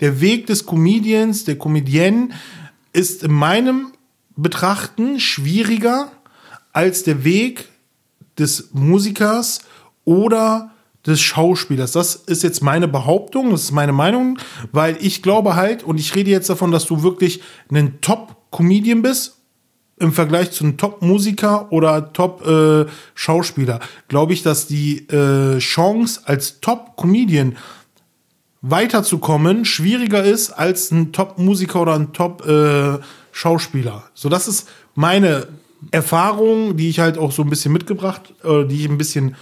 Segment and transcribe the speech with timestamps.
[0.00, 2.30] der Weg des Comedians, der Comedienne
[2.92, 3.92] ist in meinem
[4.36, 6.12] Betrachten schwieriger
[6.72, 7.68] als der Weg
[8.38, 9.60] des Musikers
[10.04, 10.70] oder
[11.04, 11.92] des Schauspielers.
[11.92, 14.38] Das ist jetzt meine Behauptung, das ist meine Meinung,
[14.72, 17.42] weil ich glaube halt, und ich rede jetzt davon, dass du wirklich
[17.72, 19.38] ein Top-Comedian bist
[19.98, 23.80] im Vergleich zu einem Top-Musiker oder Top-Schauspieler.
[24.06, 27.56] glaube ich, dass die äh, Chance als Top-Comedian
[28.62, 33.96] weiterzukommen schwieriger ist als ein Top-Musiker oder ein Top-Schauspieler.
[33.96, 35.46] Äh, so, das ist meine
[35.90, 39.36] Erfahrung, die ich halt auch so ein bisschen mitgebracht, äh, die ich ein bisschen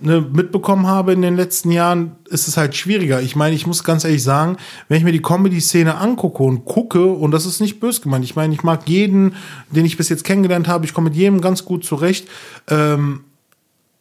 [0.00, 3.22] ne, mitbekommen habe in den letzten Jahren, ist es halt schwieriger.
[3.22, 4.56] Ich meine, ich muss ganz ehrlich sagen,
[4.88, 8.36] wenn ich mir die Comedy-Szene angucke und gucke, und das ist nicht bös gemeint, ich
[8.36, 9.34] meine, ich mag jeden,
[9.70, 12.28] den ich bis jetzt kennengelernt habe, ich komme mit jedem ganz gut zurecht.
[12.68, 13.20] Ähm,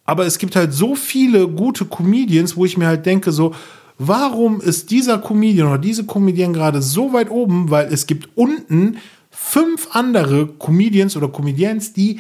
[0.05, 3.53] aber es gibt halt so viele gute Comedians, wo ich mir halt denke, so,
[3.97, 7.69] warum ist dieser Comedian oder diese Comedian gerade so weit oben?
[7.69, 8.97] Weil es gibt unten
[9.29, 12.19] fünf andere Comedians oder Comedians, die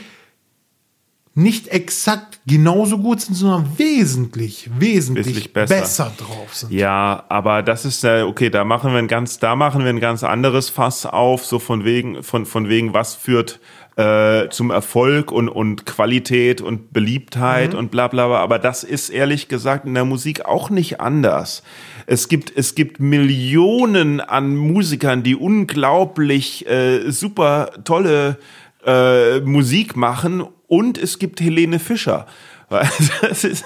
[1.37, 5.75] nicht exakt genauso gut sind, sondern wesentlich, wesentlich, wesentlich besser.
[5.75, 6.11] besser.
[6.17, 6.71] drauf sind.
[6.71, 9.99] Ja, aber das ist äh, okay, da machen wir ein ganz, da machen wir ein
[9.99, 13.59] ganz anderes Fass auf, so von wegen, von, von wegen, was führt
[13.97, 17.79] äh, zum Erfolg und, und Qualität und Beliebtheit mhm.
[17.79, 18.37] und bla bla bla.
[18.37, 21.63] Aber das ist ehrlich gesagt in der Musik auch nicht anders.
[22.05, 28.37] Es gibt, es gibt Millionen an Musikern, die unglaublich äh, super tolle
[28.85, 32.27] äh, Musik machen und es gibt Helene Fischer.
[33.43, 33.63] ist,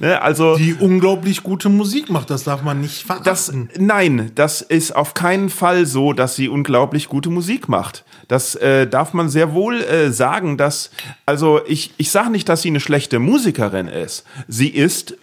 [0.00, 3.24] ne, also die unglaublich gute Musik macht, das darf man nicht verachten.
[3.24, 8.04] Das, nein, das ist auf keinen Fall so, dass sie unglaublich gute Musik macht.
[8.28, 10.90] Das äh, darf man sehr wohl äh, sagen, dass
[11.24, 14.24] also ich ich sage nicht, dass sie eine schlechte Musikerin ist.
[14.46, 15.16] Sie ist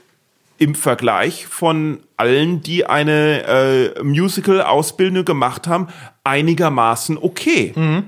[0.57, 3.43] im Vergleich von allen, die eine
[3.97, 5.87] äh, Musical-Ausbildung gemacht haben,
[6.23, 7.73] einigermaßen okay.
[7.75, 8.03] Mhm.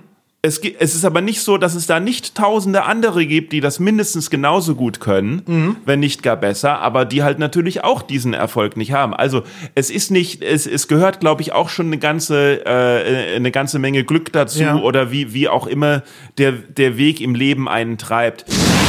[0.45, 3.80] Es, es ist aber nicht so, dass es da nicht tausende andere gibt, die das
[3.80, 5.75] mindestens genauso gut können, mhm.
[5.85, 9.13] wenn nicht gar besser, aber die halt natürlich auch diesen Erfolg nicht haben.
[9.13, 13.51] Also es ist nicht, es, es gehört, glaube ich, auch schon eine ganze, äh, eine
[13.51, 14.75] ganze Menge Glück dazu ja.
[14.75, 16.03] oder wie, wie auch immer
[16.38, 18.44] der, der Weg im Leben einen treibt.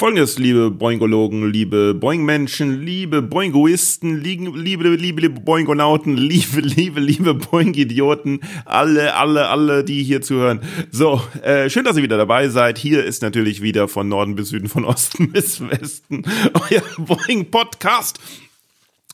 [0.00, 8.40] Folgendes, liebe Boingologen, liebe Boing-Menschen, liebe Boingoisten, liebe, liebe, liebe, Boingonauten, liebe, liebe, liebe Boing-Idioten,
[8.64, 10.60] alle, alle, alle, die hier zuhören.
[10.90, 12.78] So, äh, schön, dass ihr wieder dabei seid.
[12.78, 16.22] Hier ist natürlich wieder von Norden bis Süden, von Osten bis Westen
[16.54, 18.18] euer Boing-Podcast.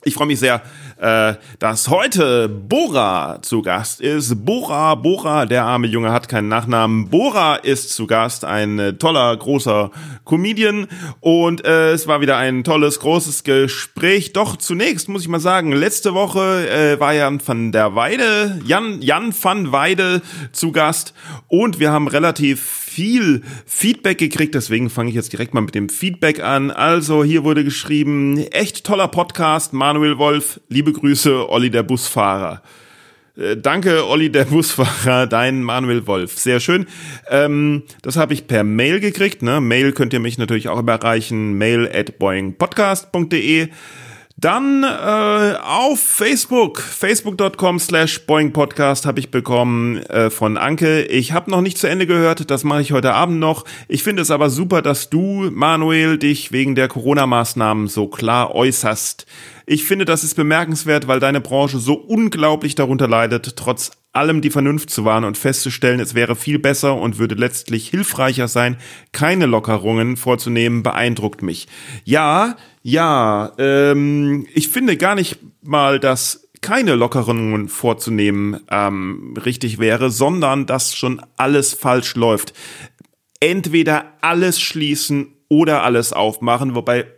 [0.07, 0.63] Ich freue mich sehr,
[1.01, 4.45] äh, dass heute Bora zu Gast ist.
[4.45, 7.11] Bora, Bora, der arme Junge hat keinen Nachnamen.
[7.11, 9.91] Bora ist zu Gast, ein äh, toller, großer
[10.25, 10.87] Comedian.
[11.19, 14.33] Und äh, es war wieder ein tolles, großes Gespräch.
[14.33, 19.03] Doch zunächst muss ich mal sagen, letzte Woche äh, war Jan van der Weide, Jan,
[19.03, 21.15] Jan van Weide zu Gast.
[21.49, 25.91] Und wir haben relativ viel Feedback gekriegt, deswegen fange ich jetzt direkt mal mit dem
[25.91, 26.71] Feedback an.
[26.71, 32.63] Also hier wurde geschrieben, echt toller Podcast, Manuel Wolf, liebe Grüße, Olli der Busfahrer.
[33.37, 36.39] Äh, danke, Olli der Busfahrer, dein Manuel Wolf.
[36.39, 36.87] Sehr schön.
[37.29, 39.43] Ähm, das habe ich per Mail gekriegt.
[39.43, 39.61] Ne?
[39.61, 41.59] Mail könnt ihr mich natürlich auch überreichen.
[41.59, 43.69] Mail at boingpodcast.de.
[44.39, 51.05] Dann äh, auf Facebook, facebook.com slash boingpodcast habe ich bekommen äh, von Anke.
[51.05, 53.65] Ich habe noch nicht zu Ende gehört, das mache ich heute Abend noch.
[53.89, 59.25] Ich finde es aber super, dass du, Manuel, dich wegen der Corona-Maßnahmen so klar äußerst.
[59.65, 64.51] Ich finde, das ist bemerkenswert, weil deine Branche so unglaublich darunter leidet, trotz allem die
[64.51, 68.77] Vernunft zu wahren und festzustellen, es wäre viel besser und würde letztlich hilfreicher sein,
[69.13, 71.69] keine Lockerungen vorzunehmen, beeindruckt mich.
[72.05, 72.57] Ja,
[72.89, 80.67] ja, ähm, ich finde gar nicht mal, dass keine Lockerungen vorzunehmen ähm, richtig wäre, sondern
[80.67, 82.55] dass schon alles falsch läuft.
[83.41, 87.09] Entweder alles schließen oder alles aufmachen, wobei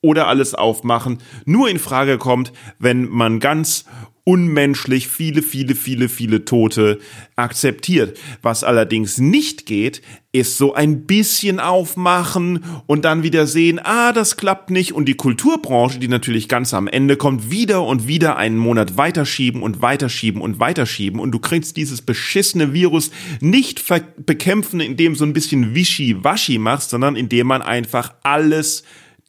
[0.00, 3.84] oder alles aufmachen nur in Frage kommt, wenn man ganz
[4.24, 7.00] unmenschlich viele, viele, viele, viele Tote
[7.34, 8.18] akzeptiert.
[8.40, 14.36] Was allerdings nicht geht, ist so ein bisschen aufmachen und dann wieder sehen, ah, das
[14.36, 18.56] klappt nicht und die Kulturbranche, die natürlich ganz am Ende kommt, wieder und wieder einen
[18.56, 23.10] Monat weiterschieben und weiterschieben und weiterschieben und du kriegst dieses beschissene Virus
[23.40, 23.84] nicht
[24.24, 28.84] bekämpfen, indem so ein bisschen Wischi-Waschi machst, sondern indem man einfach alles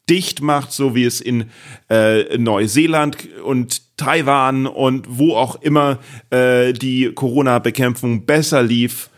[0.10, 1.46] dicht macht, so wie es in
[1.90, 9.10] äh, Neuseeland und Taiwan und wo auch immer äh, die Corona-Bekämpfung besser lief,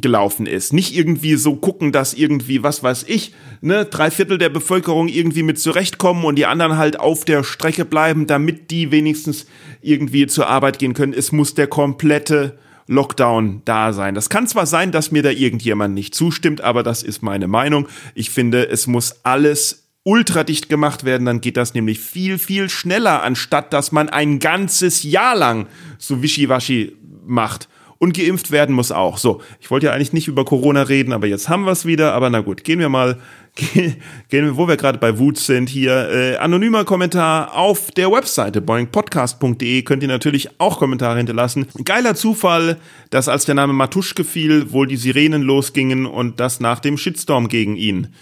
[0.00, 0.72] gelaufen ist.
[0.72, 5.42] Nicht irgendwie so gucken, dass irgendwie, was weiß ich, ne, drei Viertel der Bevölkerung irgendwie
[5.42, 9.46] mit zurechtkommen und die anderen halt auf der Strecke bleiben, damit die wenigstens
[9.80, 11.12] irgendwie zur Arbeit gehen können.
[11.12, 12.58] Es muss der komplette
[12.88, 14.14] Lockdown da sein.
[14.14, 17.86] Das kann zwar sein, dass mir da irgendjemand nicht zustimmt, aber das ist meine Meinung.
[18.14, 23.22] Ich finde, es muss alles ultradicht gemacht werden, dann geht das nämlich viel, viel schneller,
[23.22, 25.66] anstatt dass man ein ganzes Jahr lang
[25.98, 26.96] so wischiwaschi
[27.26, 27.68] macht.
[28.00, 29.18] Und geimpft werden muss auch.
[29.18, 32.14] So, ich wollte ja eigentlich nicht über Corona reden, aber jetzt haben wir es wieder.
[32.14, 33.18] Aber na gut, gehen wir mal
[33.58, 33.96] gehen
[34.30, 39.82] wir, wo wir gerade bei Wut sind, hier äh, anonymer Kommentar auf der Webseite boingpodcast.de
[39.82, 41.66] könnt ihr natürlich auch Kommentare hinterlassen.
[41.84, 42.76] Geiler Zufall,
[43.10, 47.48] dass als der Name Matuschke fiel, wohl die Sirenen losgingen und das nach dem Shitstorm
[47.48, 48.14] gegen ihn.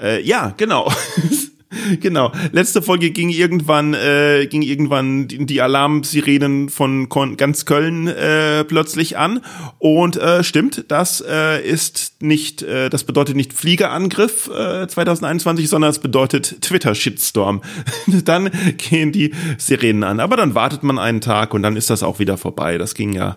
[0.00, 0.92] Äh, ja, genau.
[2.00, 2.32] Genau.
[2.52, 9.16] Letzte Folge ging irgendwann, äh, ging irgendwann die, Alarmsirenen von Kon ganz Köln äh, plötzlich
[9.16, 9.40] an.
[9.78, 15.90] Und äh, stimmt, das äh, ist nicht, äh, das bedeutet nicht Fliegerangriff äh, 2021, sondern
[15.90, 17.62] es bedeutet Twitter-Shitstorm.
[18.24, 20.20] dann gehen die Sirenen an.
[20.20, 22.78] Aber dann wartet man einen Tag und dann ist das auch wieder vorbei.
[22.78, 23.36] Das ging ja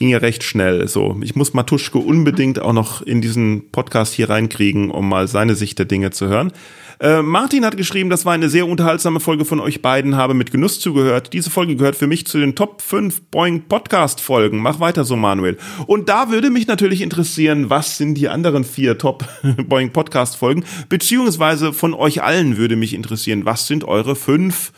[0.00, 0.88] ging ja recht schnell.
[0.88, 5.54] So, ich muss Matuschke unbedingt auch noch in diesen Podcast hier reinkriegen, um mal seine
[5.54, 6.52] Sicht der Dinge zu hören.
[7.00, 10.52] Äh, Martin hat geschrieben, das war eine sehr unterhaltsame Folge von euch beiden, habe mit
[10.52, 11.32] Genuss zugehört.
[11.32, 14.58] Diese Folge gehört für mich zu den Top 5 Boeing Podcast Folgen.
[14.58, 15.56] Mach weiter so, Manuel.
[15.86, 19.24] Und da würde mich natürlich interessieren, was sind die anderen vier Top
[19.66, 20.62] Boeing Podcast Folgen?
[20.90, 24.70] Beziehungsweise von euch allen würde mich interessieren, was sind eure fünf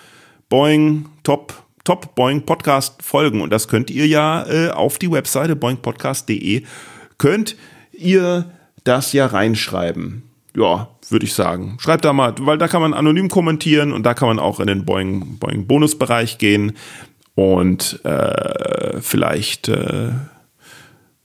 [0.49, 3.41] Boeing Top Top Boeing Podcast Folgen?
[3.41, 6.63] Und das könnt ihr ja äh, auf die Webseite boingpodcast.de
[7.19, 7.57] könnt
[7.93, 8.53] ihr
[8.85, 10.23] das ja reinschreiben
[10.57, 11.77] ja, würde ich sagen.
[11.81, 14.67] Schreibt da mal, weil da kann man anonym kommentieren und da kann man auch in
[14.67, 16.73] den Boeing, Boeing Bonusbereich gehen
[17.35, 20.11] und äh, vielleicht äh,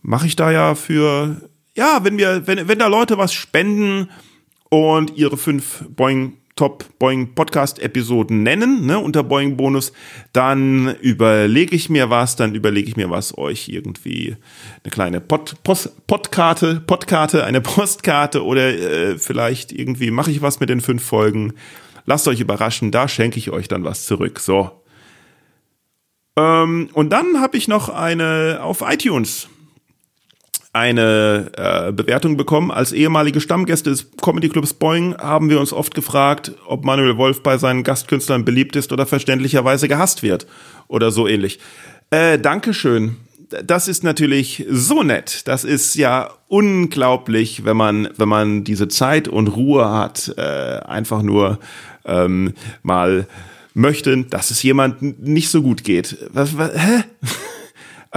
[0.01, 4.09] mache ich da ja für, ja, wenn wir, wenn, wenn da Leute was spenden
[4.69, 9.93] und ihre fünf Boeing Top Boeing Podcast Episoden nennen, ne, unter Boeing Bonus,
[10.33, 14.35] dann überlege ich mir was, dann überlege ich mir was, euch irgendwie
[14.83, 20.59] eine kleine Pod, Post, Podkarte, Podkarte, eine Postkarte oder äh, vielleicht irgendwie mache ich was
[20.59, 21.53] mit den fünf Folgen.
[22.05, 24.39] Lasst euch überraschen, da schenke ich euch dann was zurück.
[24.39, 24.71] So.
[26.37, 29.47] Ähm, und dann habe ich noch eine auf iTunes
[30.77, 32.71] eine äh, Bewertung bekommen.
[32.71, 37.41] Als ehemalige Stammgäste des Comedy Clubs Boing haben wir uns oft gefragt, ob Manuel Wolf
[37.41, 40.47] bei seinen Gastkünstlern beliebt ist oder verständlicherweise gehasst wird
[40.87, 41.59] oder so ähnlich.
[42.11, 43.17] Äh, Dankeschön.
[43.65, 45.47] Das ist natürlich so nett.
[45.47, 51.21] Das ist ja unglaublich, wenn man, wenn man diese Zeit und Ruhe hat, äh, einfach
[51.21, 51.59] nur
[52.05, 52.53] ähm,
[52.83, 53.25] mal
[53.73, 56.17] möchte, dass es jemand nicht so gut geht.
[56.33, 57.03] Was, was, hä?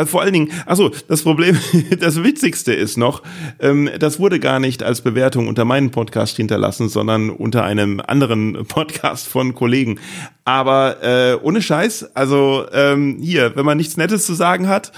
[0.00, 1.58] Also vor allen Dingen, also das Problem,
[2.00, 3.23] das Witzigste ist noch,
[3.61, 8.64] ähm, das wurde gar nicht als Bewertung unter meinem Podcast hinterlassen, sondern unter einem anderen
[8.69, 10.00] Podcast von Kollegen.
[10.47, 14.91] Aber äh, ohne Scheiß, also ähm, hier, wenn man nichts Nettes zu sagen hat,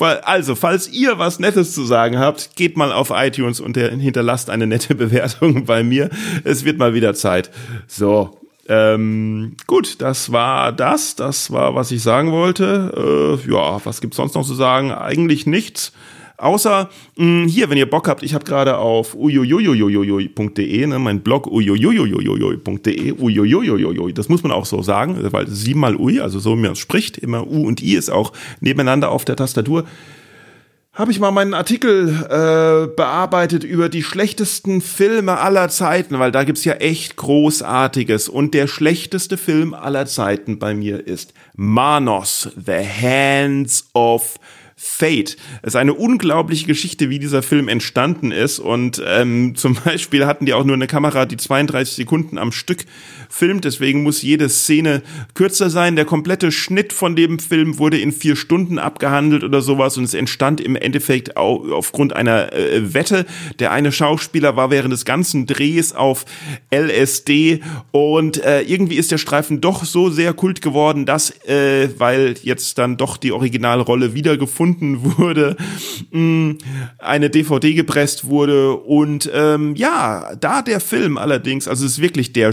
[0.00, 4.66] also, falls ihr was Nettes zu sagen habt, geht mal auf iTunes und hinterlasst eine
[4.66, 6.10] nette Bewertung bei mir.
[6.42, 7.50] Es wird mal wieder Zeit.
[7.86, 11.16] So, ähm, gut, das war das.
[11.16, 13.38] Das war, was ich sagen wollte.
[13.46, 14.90] Äh, ja, was gibt's sonst noch zu sagen?
[14.90, 15.92] Eigentlich nichts.
[16.36, 21.46] Außer mh, hier, wenn ihr Bock habt, ich habe gerade auf ujujujujujujuj.de, ne, mein Blog
[21.46, 26.74] ujujujujujuj.de, ujujujujujuj, das muss man auch so sagen, weil siebenmal ui, also so wie man
[26.74, 29.84] spricht, immer u und i ist auch nebeneinander auf der Tastatur
[30.94, 36.44] habe ich mal meinen Artikel äh, bearbeitet über die schlechtesten Filme aller Zeiten, weil da
[36.44, 38.28] gibt's ja echt Großartiges.
[38.28, 44.38] Und der schlechteste Film aller Zeiten bei mir ist Manos, The Hands of
[44.76, 45.36] Fate.
[45.62, 48.60] Es ist eine unglaubliche Geschichte, wie dieser Film entstanden ist.
[48.60, 52.84] Und ähm, zum Beispiel hatten die auch nur eine Kamera, die 32 Sekunden am Stück
[53.34, 53.64] filmt.
[53.64, 55.02] Deswegen muss jede Szene
[55.34, 55.96] kürzer sein.
[55.96, 59.96] Der komplette Schnitt von dem Film wurde in vier Stunden abgehandelt oder sowas.
[59.96, 63.26] Und es entstand im Endeffekt aufgrund einer äh, Wette.
[63.58, 66.24] Der eine Schauspieler war während des ganzen Drehs auf
[66.72, 67.60] LSD
[67.92, 72.78] und äh, irgendwie ist der Streifen doch so sehr kult geworden, dass, äh, weil jetzt
[72.78, 75.56] dann doch die Originalrolle wiedergefunden gefunden wurde,
[76.10, 76.52] mm,
[76.98, 82.32] eine DVD gepresst wurde und ähm, ja, da der Film allerdings, also es ist wirklich
[82.32, 82.52] der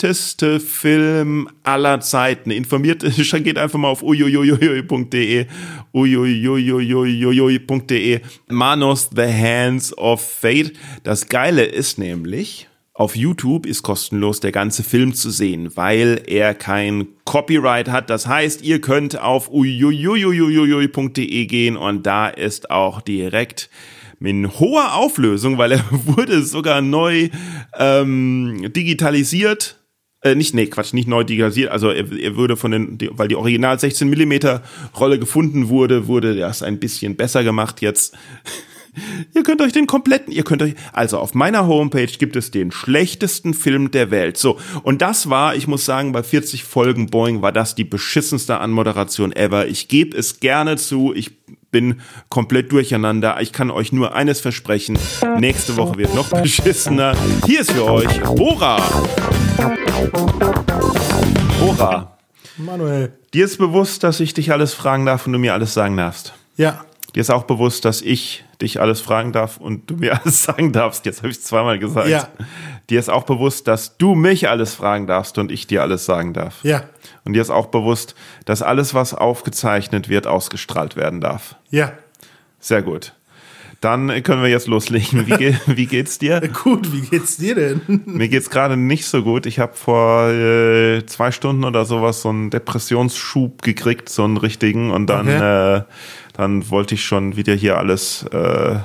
[0.00, 2.50] schlechteste Film aller Zeiten.
[2.50, 3.02] Informiert,
[3.44, 5.46] geht einfach mal auf uiuiuiui.de
[8.48, 10.72] Manos The Hands of Fate.
[11.02, 16.54] Das Geile ist nämlich, auf YouTube ist kostenlos der ganze Film zu sehen, weil er
[16.54, 18.08] kein Copyright hat.
[18.08, 23.68] Das heißt, ihr könnt auf uiuiuiui.de gehen und da ist auch direkt
[24.20, 27.28] in hoher Auflösung, weil er wurde sogar neu
[27.78, 29.79] ähm, digitalisiert.
[30.22, 31.70] Äh, nicht, nee, Quatsch, nicht neu digitalisiert.
[31.70, 34.62] Also er, er würde von den, die, weil die Original 16 Millimeter
[34.98, 38.16] Rolle gefunden wurde, wurde das ein bisschen besser gemacht jetzt.
[39.34, 42.72] Ihr könnt euch den kompletten, ihr könnt euch, also auf meiner Homepage gibt es den
[42.72, 44.36] schlechtesten Film der Welt.
[44.36, 48.58] So, und das war, ich muss sagen, bei 40 Folgen Boeing war das die beschissenste
[48.58, 49.68] Anmoderation ever.
[49.68, 51.30] Ich gebe es gerne zu, ich
[51.70, 53.40] bin komplett durcheinander.
[53.40, 54.98] Ich kann euch nur eines versprechen.
[55.38, 57.16] Nächste Woche wird noch beschissener.
[57.46, 58.78] Hier ist für euch Ora.
[61.62, 62.16] Ora.
[62.56, 63.12] Manuel.
[63.32, 66.34] Dir ist bewusst, dass ich dich alles fragen darf und du mir alles sagen darfst.
[66.56, 66.84] Ja.
[67.14, 70.72] Dir ist auch bewusst, dass ich dich alles fragen darf und du mir alles sagen
[70.72, 71.06] darfst.
[71.06, 72.08] Jetzt habe ich es zweimal gesagt.
[72.08, 72.28] Ja.
[72.88, 76.34] Dir ist auch bewusst, dass du mich alles fragen darfst und ich dir alles sagen
[76.34, 76.62] darf.
[76.64, 76.84] Ja.
[77.24, 78.14] Und dir ist auch bewusst,
[78.44, 81.56] dass alles, was aufgezeichnet wird, ausgestrahlt werden darf.
[81.70, 81.92] Ja.
[82.58, 83.14] Sehr gut.
[83.80, 85.26] Dann können wir jetzt loslegen.
[85.26, 86.40] Wie, ge wie geht's dir?
[86.62, 87.80] Gut, wie geht's dir denn?
[88.04, 89.46] Mir geht's gerade nicht so gut.
[89.46, 94.90] Ich habe vor äh, zwei Stunden oder sowas so einen Depressionsschub gekriegt, so einen richtigen.
[94.90, 95.76] Und dann, Okay.
[95.78, 95.82] äh,
[96.34, 98.76] dann wollte ich schon wieder hier alles äh,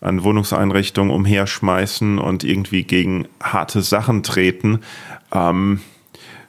[0.00, 4.80] an Wohnungseinrichtungen umherschmeißen und irgendwie gegen harte Sachen treten.
[5.32, 5.80] Ähm,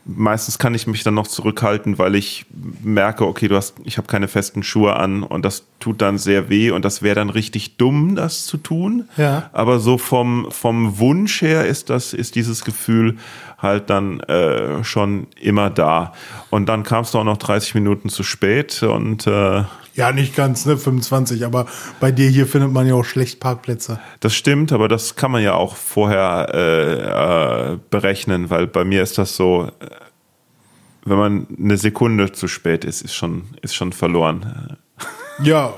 [0.06, 2.46] meistens kann ich mich dann noch zurückhalten, weil ich
[2.84, 6.50] merke, okay, du hast, ich habe keine festen Schuhe an und das tut dann sehr
[6.50, 9.10] weh und das wäre dann richtig dumm, das zu tun.
[9.18, 9.50] Ja.
[9.54, 13.18] Aber so vom, vom Wunsch her ist das, ist dieses Gefühl
[13.58, 16.14] halt dann äh, schon immer da.
[16.50, 19.64] Und dann kamst du auch noch 30 Minuten zu spät und äh,
[19.96, 20.78] Ja, nicht ganz, ne?
[20.78, 21.68] 25, aber
[22.00, 24.00] bei dir hier findet man ja auch schlecht Parkplätze.
[24.20, 29.04] Das stimmt, aber das kann man ja auch vorher äh, äh, berechnen, weil bei mir
[29.04, 29.88] ist das so, äh,
[31.06, 34.78] wenn man eine Sekunde zu spät ist, ist schon, ist schon verloren.
[35.44, 35.74] Ja.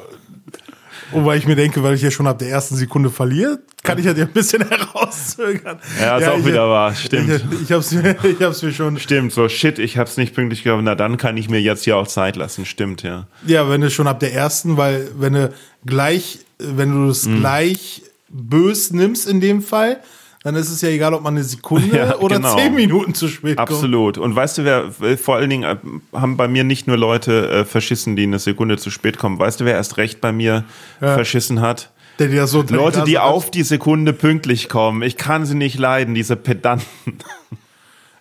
[1.15, 4.05] Wobei ich mir denke, weil ich ja schon ab der ersten Sekunde verliere, kann ich
[4.05, 5.79] ja ein bisschen herauszögern.
[5.99, 7.29] Ja, ist auch ich, wieder wahr, stimmt.
[7.51, 8.99] Ich, ich, hab's mir, ich hab's mir schon.
[8.99, 11.97] Stimmt, so shit, ich hab's nicht pünktlich gehabt, na dann kann ich mir jetzt hier
[11.97, 13.27] auch Zeit lassen, stimmt, ja.
[13.45, 15.53] Ja, wenn du schon ab der ersten, weil wenn du
[15.85, 17.39] gleich, wenn du es Mhm.
[17.39, 19.99] gleich bös nimmst in dem Fall,
[20.45, 22.55] dann ist es ja egal, ob man eine Sekunde Ja, oder genau.
[22.55, 23.67] zehn Minuten zu spät kommt.
[23.67, 24.19] Absolut.
[24.19, 25.75] Und weißt du, wer vor allen Dingen äh,
[26.15, 29.39] haben bei mir nicht nur Leute äh, verschissen, die eine Sekunde zu spät kommen.
[29.39, 30.63] Weißt du, wer erst recht bei mir
[30.99, 31.89] verschissen hat?
[32.19, 35.01] Der das so Leute, die auf die Sekunde pünktlich kommen.
[35.01, 37.17] Ich kann sie nicht leiden, diese Pedanten.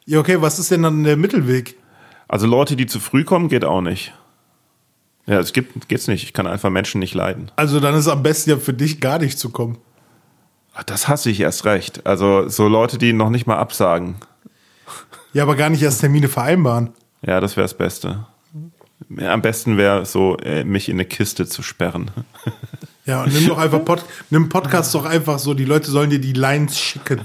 [0.07, 1.77] Ja, okay, was ist denn dann der Mittelweg?
[2.27, 4.15] Also Leute, die zu früh kommen, geht auch nicht.
[5.27, 6.25] Ja, es gibt, geht's nicht.
[6.25, 7.51] Ich kann einfach Menschen nicht leiden.
[7.57, 9.77] Also dann ist es am besten ja für dich gar nicht zu kommen.
[10.75, 12.07] Ach, Das hasse ich erst recht.
[12.07, 14.17] Also so Leute, die noch nicht mal absagen.
[15.33, 16.91] Ja, aber gar nicht erst Termine vereinbaren.
[17.23, 18.27] Ja, das wäre das Beste.
[19.19, 22.11] Am besten wäre so, äh, mich in eine Kiste zu sperren.
[23.07, 26.21] Ja, und nimm doch einfach Pod nimm Podcast doch einfach so, die Leute sollen dir
[26.21, 27.21] die Lines schicken.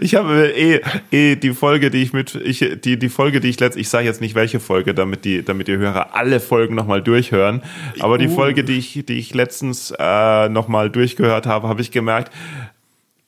[0.00, 0.80] Ich habe eh,
[1.12, 4.06] eh die Folge, die ich mit, ich, die, die Folge, die ich letzt, ich sage
[4.06, 7.62] jetzt nicht welche Folge, damit die, damit die Hörer alle Folgen nochmal durchhören.
[8.00, 8.34] Aber die Uh.
[8.34, 12.32] Folge, die ich, die ich letztens äh, nochmal durchgehört habe, habe ich gemerkt,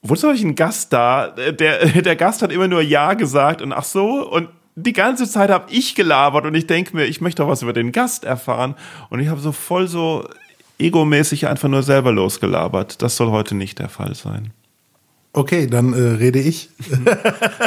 [0.02, 1.28] wozu habe ich einen Gast da?
[1.28, 5.50] Der, der Gast hat immer nur Ja gesagt und ach so und die ganze Zeit
[5.50, 8.74] habe ich gelabert und ich denke mir, ich möchte doch was über den Gast erfahren
[9.10, 10.26] und ich habe so voll so
[10.78, 13.02] egomäßig einfach nur selber losgelabert.
[13.02, 14.52] Das soll heute nicht der Fall sein.
[15.34, 16.68] Okay, dann äh, rede ich.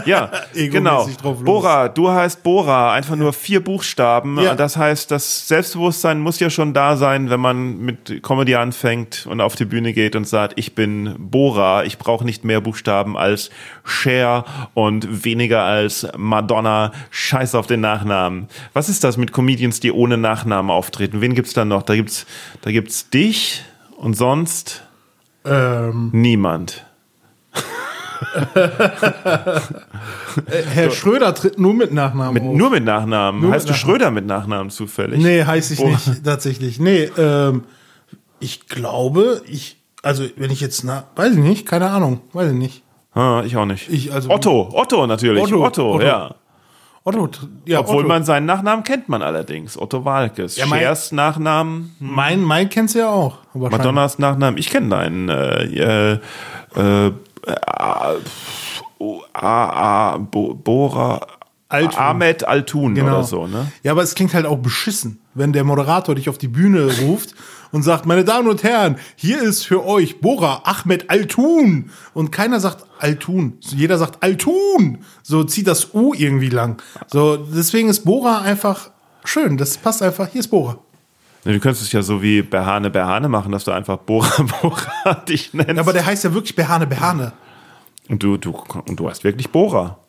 [0.05, 1.07] Ja, genau.
[1.21, 1.43] drauf los.
[1.43, 4.39] Bora, du heißt Bora, einfach nur vier Buchstaben.
[4.39, 4.53] Ja.
[4.53, 9.41] Das heißt, das Selbstbewusstsein muss ja schon da sein, wenn man mit Comedy anfängt und
[9.41, 13.49] auf die Bühne geht und sagt, ich bin Bora, ich brauche nicht mehr Buchstaben als
[13.83, 14.45] Cher
[14.75, 16.91] und weniger als Madonna.
[17.09, 18.47] Scheiß auf den Nachnamen.
[18.73, 21.21] Was ist das mit Comedians, die ohne Nachnamen auftreten?
[21.21, 21.81] Wen gibt's da noch?
[21.81, 22.27] Da gibt's,
[22.61, 23.63] da gibt's dich
[23.97, 24.83] und sonst
[25.45, 26.84] Ähm, niemand.
[28.45, 28.69] Äh,
[30.73, 33.41] Herr Schröder tritt nur mit Nachnamen Mit, nur mit Nachnamen.
[33.41, 33.91] Nur mit heißt du Nachnamen.
[33.97, 35.21] Schröder mit Nachnamen zufällig?
[35.21, 35.89] Nee, heiße ich Boah.
[35.89, 36.79] nicht, tatsächlich.
[36.79, 37.63] Nee, ähm,
[38.39, 42.57] ich glaube, ich, also wenn ich jetzt, na, weiß ich nicht, keine Ahnung, weiß ich
[42.57, 42.83] nicht.
[43.13, 43.89] Ah, ich auch nicht.
[43.89, 45.41] Ich, also- Otto, Otto natürlich.
[45.43, 46.05] Otto, Otto, Otto.
[46.05, 46.35] ja.
[47.07, 47.29] Otto,
[47.65, 48.07] ja, Obwohl Otto.
[48.07, 49.77] man seinen Nachnamen kennt man allerdings.
[49.77, 50.57] Otto Walkes.
[50.57, 53.37] Ja, mein- Schers Nachnamen, mein, mein kennst du ja auch.
[53.53, 54.57] Madonnas Nachnamen.
[54.57, 55.29] Ich kenne deinen.
[55.29, 56.19] Äh, äh,
[56.75, 57.11] äh,
[57.47, 58.19] äh,
[58.99, 61.25] oh, A, A, Bo, Bora.
[61.67, 61.99] Altun.
[61.99, 63.07] Ahmed Altun Genau.
[63.15, 63.71] oder so, ne?
[63.81, 67.33] Ja, aber es klingt halt auch beschissen, wenn der Moderator dich auf die Bühne ruft
[67.71, 71.89] und sagt, meine Damen und Herren, hier ist für euch Bora Ahmed Altun.
[72.13, 73.57] Und keiner sagt Altun.
[73.61, 74.99] Jeder sagt Altun.
[75.23, 76.81] So zieht das U irgendwie lang.
[77.07, 78.91] So, deswegen ist Bora einfach
[79.25, 79.57] schön.
[79.57, 80.27] Das passt einfach.
[80.31, 80.77] Hier ist Bora.
[81.45, 85.53] Du könntest es ja so wie Behane Behane machen, dass du einfach Bora Bora dich
[85.53, 85.77] nennst.
[85.77, 87.33] Aber der heißt ja wirklich Behane Behane.
[88.09, 89.99] und, du, du, und du heißt wirklich Bora.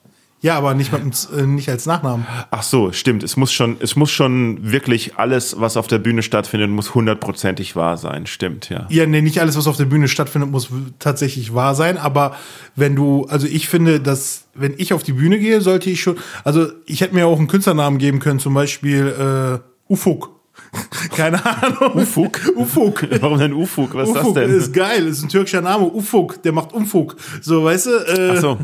[0.42, 2.26] Ja, aber nicht, mit, äh, nicht als Nachnamen.
[2.50, 3.22] Ach so, stimmt.
[3.22, 7.74] Es muss schon, es muss schon wirklich alles, was auf der Bühne stattfindet, muss hundertprozentig
[7.74, 8.26] wahr sein.
[8.26, 8.86] Stimmt, ja.
[8.90, 11.96] Ja, nee, nicht alles, was auf der Bühne stattfindet, muss tatsächlich wahr sein.
[11.96, 12.36] Aber
[12.76, 16.16] wenn du, also ich finde, dass, wenn ich auf die Bühne gehe, sollte ich schon,
[16.44, 20.35] also ich hätte mir auch einen Künstlernamen geben können, zum Beispiel äh, Ufuk.
[21.16, 21.94] Keine Ahnung.
[21.94, 22.40] Ufuk?
[22.56, 23.06] Ufuk.
[23.20, 23.94] Warum denn Ufuk?
[23.94, 24.50] Was ist das Ufuk denn?
[24.50, 25.86] ist geil, ist ein türkischer Name.
[25.86, 27.16] Ufuk, der macht Umfug.
[27.40, 27.90] So, weißt du?
[27.90, 28.58] Äh, Ach so.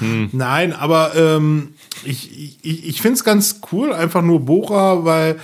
[0.00, 5.38] Nein, aber ähm, ich, ich, ich finde es ganz cool, einfach nur Bora, weil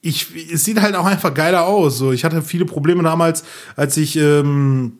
[0.00, 1.98] ich, es sieht halt auch einfach geiler aus.
[1.98, 3.44] So, ich hatte viele Probleme damals,
[3.76, 4.98] als ich ähm,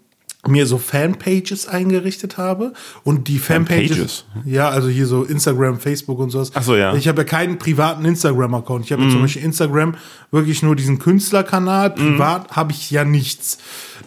[0.49, 2.73] mir so Fanpages eingerichtet habe
[3.05, 4.25] und die Fanpages, Fanpages?
[4.45, 6.51] ja, also hier so Instagram, Facebook und sowas.
[6.55, 6.95] Ach so, ja.
[6.95, 8.85] Ich habe ja keinen privaten Instagram-Account.
[8.85, 9.13] Ich habe ja Mhm.
[9.13, 9.95] zum Beispiel Instagram
[10.33, 11.91] wirklich nur diesen Künstlerkanal.
[11.91, 13.59] Privat habe ich ja nichts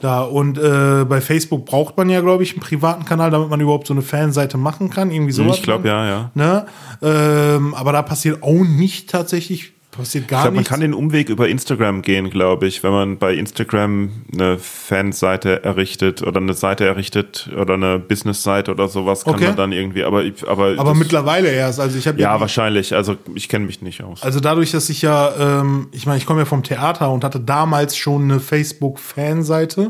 [0.01, 0.23] da.
[0.23, 3.87] Und äh, bei Facebook braucht man ja, glaube ich, einen privaten Kanal, damit man überhaupt
[3.87, 5.11] so eine Fanseite machen kann.
[5.11, 5.55] Irgendwie sowas.
[5.55, 6.31] Ich glaube, ja, ja.
[6.33, 6.65] Ne?
[7.01, 10.69] Ähm, aber da passiert auch nicht tatsächlich, passiert gar Ich glaube, man nichts.
[10.69, 12.83] kann den Umweg über Instagram gehen, glaube ich.
[12.83, 18.87] Wenn man bei Instagram eine Fanseite errichtet oder eine Seite errichtet oder eine Business-Seite oder
[18.87, 19.47] sowas, kann Okay.
[19.47, 21.79] man dann irgendwie, aber, ich- aber, aber mittlerweile erst.
[21.79, 22.93] Also ich habe ja, wahrscheinlich.
[22.95, 24.23] Also ich kenne mich nicht aus.
[24.23, 27.39] Also dadurch, dass ich ja, ähm, ich meine, ich komme ja vom Theater und hatte
[27.39, 29.89] damals schon eine Facebook-Fanseite.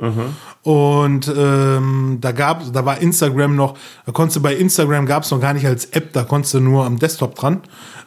[0.63, 5.31] Und ähm, da gab, da war Instagram noch, da konntest du bei Instagram gab es
[5.31, 7.61] noch gar nicht als App, da konntest du nur am Desktop dran.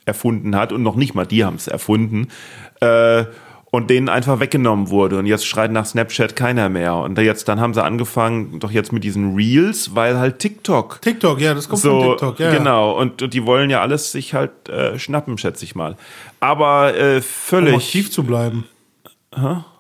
[0.06, 2.28] erfunden hat und noch nicht mal die haben es erfunden.
[2.82, 3.26] Äh,
[3.74, 5.18] und denen einfach weggenommen wurde.
[5.18, 6.94] Und jetzt schreit nach Snapchat keiner mehr.
[6.94, 11.42] Und jetzt, dann haben sie angefangen, doch jetzt mit diesen Reels, weil halt TikTok TikTok,
[11.42, 12.54] ja, das kommt so, von TikTok, ja.
[12.56, 12.92] genau.
[12.92, 15.98] Und, und die wollen ja alles sich halt äh, schnappen, schätze ich mal.
[16.40, 17.74] Aber äh, Um völlig.
[17.74, 18.66] aktiv zu bleiben.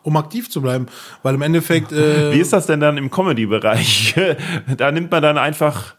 [0.01, 0.87] Um aktiv zu bleiben.
[1.21, 1.91] Weil im Endeffekt.
[1.91, 4.15] Äh, Wie ist das denn dann im Comedy-Bereich?
[4.75, 5.93] da nimmt man dann einfach,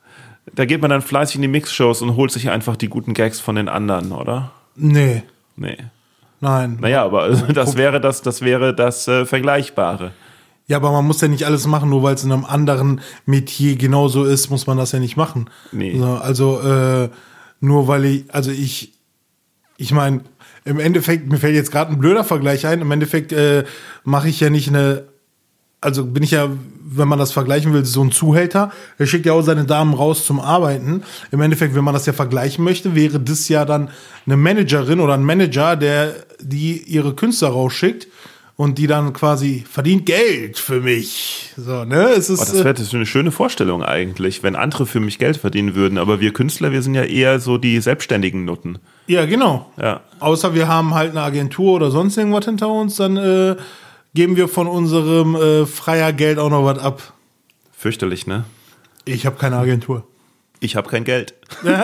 [0.52, 3.38] da geht man dann fleißig in die Mixshows und holt sich einfach die guten Gags
[3.38, 4.50] von den anderen, oder?
[4.74, 5.22] nee,
[5.54, 5.76] Nee.
[6.44, 6.78] Nein.
[6.80, 10.12] Naja, aber also, das wäre das, das wäre das äh, Vergleichbare.
[10.66, 13.76] Ja, aber man muss ja nicht alles machen, nur weil es in einem anderen Metier
[13.76, 15.50] genauso ist, muss man das ja nicht machen.
[15.72, 15.98] Nee.
[15.98, 17.08] So, Also, äh,
[17.60, 18.92] nur weil ich, also ich,
[19.76, 20.20] ich meine,
[20.64, 23.64] im Endeffekt, mir fällt jetzt gerade ein blöder Vergleich ein, im Endeffekt äh,
[24.04, 25.04] mache ich ja nicht eine,
[25.84, 26.48] also bin ich ja,
[26.84, 28.72] wenn man das vergleichen will, so ein Zuhälter.
[28.98, 31.02] Er schickt ja auch seine Damen raus zum Arbeiten.
[31.30, 33.90] Im Endeffekt, wenn man das ja vergleichen möchte, wäre das ja dann
[34.26, 38.08] eine Managerin oder ein Manager, der die ihre Künstler rausschickt
[38.56, 41.52] und die dann quasi verdient Geld für mich.
[41.56, 42.10] So, ne?
[42.16, 45.74] Es ist, Oh, das wäre eine schöne Vorstellung eigentlich, wenn andere für mich Geld verdienen
[45.74, 45.98] würden.
[45.98, 48.78] Aber wir Künstler, wir sind ja eher so die selbstständigen Nutten.
[49.06, 49.72] ja, genau.
[49.80, 50.00] Ja.
[50.20, 53.56] Außer wir haben halt eine Agentur oder sonst irgendwas hinter uns, dann äh,
[54.14, 57.12] geben wir von unserem äh, freier Geld auch noch was ab.
[57.76, 58.44] Fürchterlich, ne?
[59.04, 60.06] Ich habe keine Agentur.
[60.60, 61.34] Ich habe kein Geld.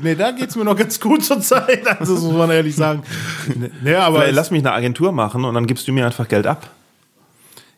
[0.00, 1.86] Nee, da geht's mir noch ganz gut zur Zeit.
[1.86, 3.02] Also, das muss man ehrlich sagen.
[3.82, 6.46] Nee, aber, Vielleicht lass mich eine Agentur machen und dann gibst du mir einfach Geld
[6.46, 6.68] ab.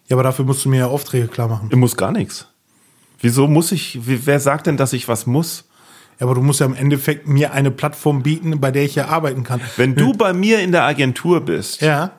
[0.08, 1.68] ja, aber dafür musst du mir ja Aufträge klar machen.
[1.70, 2.46] Ich muss gar nichts.
[3.20, 5.64] Wieso muss ich, wer sagt denn, dass ich was muss?
[6.18, 9.08] Ja, aber du musst ja im Endeffekt mir eine Plattform bieten, bei der ich ja
[9.08, 9.60] arbeiten kann.
[9.76, 12.12] Wenn du bei mir in der Agentur bist Ja.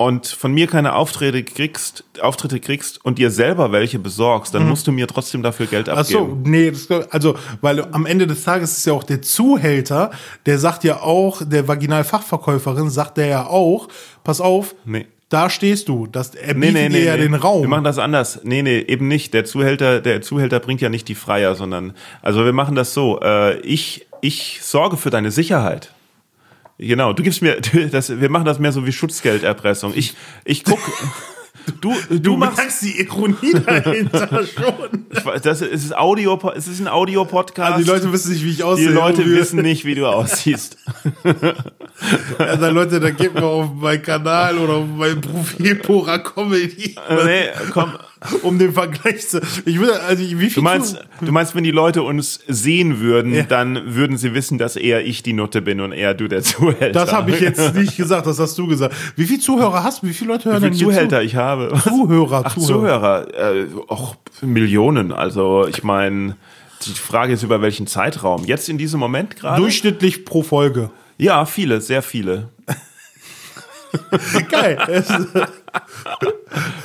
[0.00, 4.86] Und von mir keine Aufträge kriegst, Auftritte kriegst und dir selber welche besorgst, dann musst
[4.86, 5.92] du mir trotzdem dafür Geld Mhm.
[5.96, 6.42] Ach so, abgeben.
[6.44, 10.12] nee, das, also, weil am Ende des Tages ist ja auch der Zuhälter,
[10.46, 13.88] der sagt ja auch, der Vaginalfachverkäuferin sagt der ja auch,
[14.24, 15.06] pass auf, Nee.
[15.30, 17.22] da stehst du, das, er Nee, bietet nee, dir nee, ja nee.
[17.22, 17.62] den Raum.
[17.62, 18.40] Wir machen das anders.
[18.44, 19.34] Nee, nee, eben nicht.
[19.34, 23.20] Der Zuhälter, der Zuhälter bringt ja nicht die Freier, sondern, also wir machen das so.
[23.20, 25.92] Äh, ich, ich sorge für deine Sicherheit.
[26.78, 27.60] Genau, du gibst mir,
[27.90, 29.92] das, wir machen das mehr so wie Schutzgelderpressung.
[29.96, 30.14] Ich,
[30.44, 30.78] ich guck,
[31.80, 35.06] du, du, du machst, merkst die Ironie dahinter schon.
[35.42, 37.72] das ist Audio, es ist ein Audio-Podcast.
[37.72, 38.90] Also die Leute wissen nicht, wie ich Die aussehe.
[38.90, 40.76] Leute Und wir- wissen nicht, wie du aussiehst.
[42.38, 47.48] Also Leute, da geht mal auf meinen Kanal oder auf mein Profil Pora Comedy, nee,
[47.72, 47.92] komm.
[48.42, 49.40] um den Vergleich zu.
[49.64, 53.32] Ich würde, also wie viel Du meinst, du meinst, wenn die Leute uns sehen würden,
[53.34, 53.42] Ja.
[53.44, 56.90] dann würden sie wissen, dass eher ich die Nutte bin und eher du der Zuhälter.
[56.90, 58.94] Das habe ich jetzt nicht gesagt, das hast du gesagt.
[59.16, 60.08] Wie viele Zuhörer hast du?
[60.08, 61.68] Wie viele Leute hören Wie denn viele hier Zuhälter ich habe.
[61.82, 61.88] zu?
[61.90, 63.54] Zuhörer, Ach, Zuhörer.
[63.54, 65.12] Äh, auch Millionen.
[65.12, 66.36] Also ich meine,
[66.86, 68.44] die Frage ist über welchen Zeitraum.
[68.44, 69.60] Jetzt in diesem Moment gerade?
[69.60, 70.90] Durchschnittlich pro Folge.
[71.18, 72.48] Ja, viele, sehr viele.
[74.50, 75.04] Geil.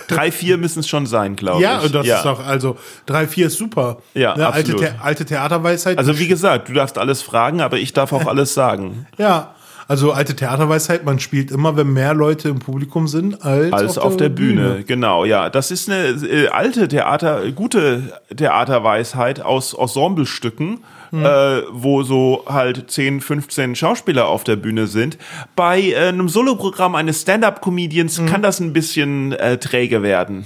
[0.08, 1.86] Drei, vier müssen es schon sein, glaube ja, ich.
[1.86, 3.98] und das ist doch, also 3, 4 ist super.
[4.13, 4.82] Ja, ne, alte, absolut.
[4.82, 5.98] The alte Theaterweisheit.
[5.98, 9.08] Also wie gesagt, du darfst alles fragen, aber ich darf auch alles sagen.
[9.18, 9.54] ja,
[9.88, 14.18] also alte Theaterweisheit, man spielt immer, wenn mehr Leute im Publikum sind, als, Als auf,
[14.18, 14.84] der, Bühne.
[14.88, 15.50] Genau, ja.
[15.50, 20.80] Das ist eine äh, alte Theater, gute Theaterweisheit aus Ensemblestücken,
[21.13, 25.17] äh, wo so halt 10, 15 Schauspieler auf der Bühne sind.
[25.56, 30.45] Bei äh, einem Soloprogramm eines Stand-Up-Comedians kann das ein bisschen äh, träge werden.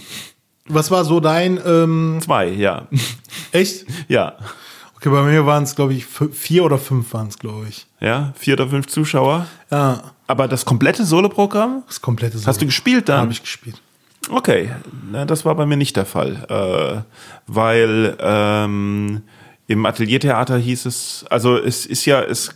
[0.67, 2.87] Was war so dein, ähm, Zwei, ja.
[3.51, 3.85] echt?
[4.07, 4.33] ja.
[4.97, 7.85] Okay, bei mir waren es, glaube ich, vier oder fünf waren es, glaube ich.
[7.99, 9.45] Ja, vier oder fünf Zuschauer.
[9.71, 11.83] Ja, Aber das komplette Soloprogramm?
[11.87, 13.21] das komplette Hast du gespielt dann?
[13.21, 13.79] Habe ich gespielt.
[14.29, 14.71] Okay,
[15.11, 17.01] na, das war bei mir nicht der Fall, äh,
[17.45, 19.21] weil ähm,
[19.67, 22.55] im Ateliertheater hieß es, also es ist ja, es,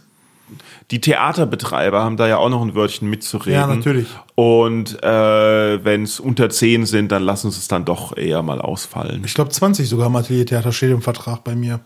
[0.92, 3.54] die Theaterbetreiber haben da ja auch noch ein Wörtchen mitzureden.
[3.54, 4.08] Ja, natürlich.
[4.36, 8.62] Und äh, wenn es unter zehn sind, dann lassen sie es dann doch eher mal
[8.62, 9.24] ausfallen.
[9.26, 11.82] Ich glaube 20 sogar im Ateliertheater steht im Vertrag bei mir.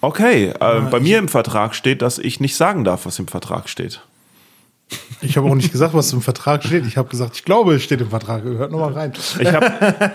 [0.00, 3.68] Okay, äh, bei mir im Vertrag steht, dass ich nicht sagen darf, was im Vertrag
[3.68, 4.00] steht.
[5.20, 6.86] Ich habe auch nicht gesagt, was im Vertrag steht.
[6.86, 8.44] Ich habe gesagt, ich glaube, es steht im Vertrag.
[8.44, 9.12] Hört noch mal rein.
[9.40, 9.66] Ich habe,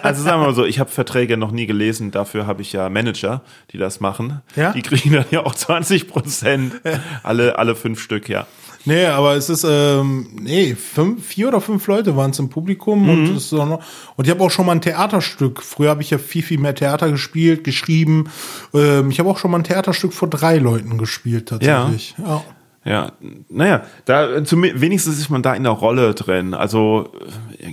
[0.04, 2.12] also sagen wir mal so, ich habe Verträge noch nie gelesen.
[2.12, 4.42] Dafür habe ich ja Manager, die das machen.
[4.56, 4.72] Ja?
[4.72, 6.74] Die kriegen dann ja auch 20 Prozent.
[7.22, 8.48] Alle, alle fünf Stück, ja.
[8.86, 13.08] Nee, aber es ist, ähm, nee, fünf, vier oder fünf Leute waren es im Publikum
[13.08, 13.36] und Mhm.
[13.38, 13.84] es ist auch noch,
[14.18, 15.62] und ich habe auch schon mal ein Theaterstück.
[15.64, 18.30] Früher habe ich ja viel, viel mehr Theater gespielt, geschrieben.
[18.74, 22.16] Ähm, ich habe auch schon mal ein Theaterstück vor drei Leuten gespielt, tatsächlich.
[22.18, 22.26] Ja.
[22.28, 22.44] Ja,
[23.50, 26.54] naja, da zum, wenigstens ist man da in der Rolle drin.
[26.54, 27.10] Also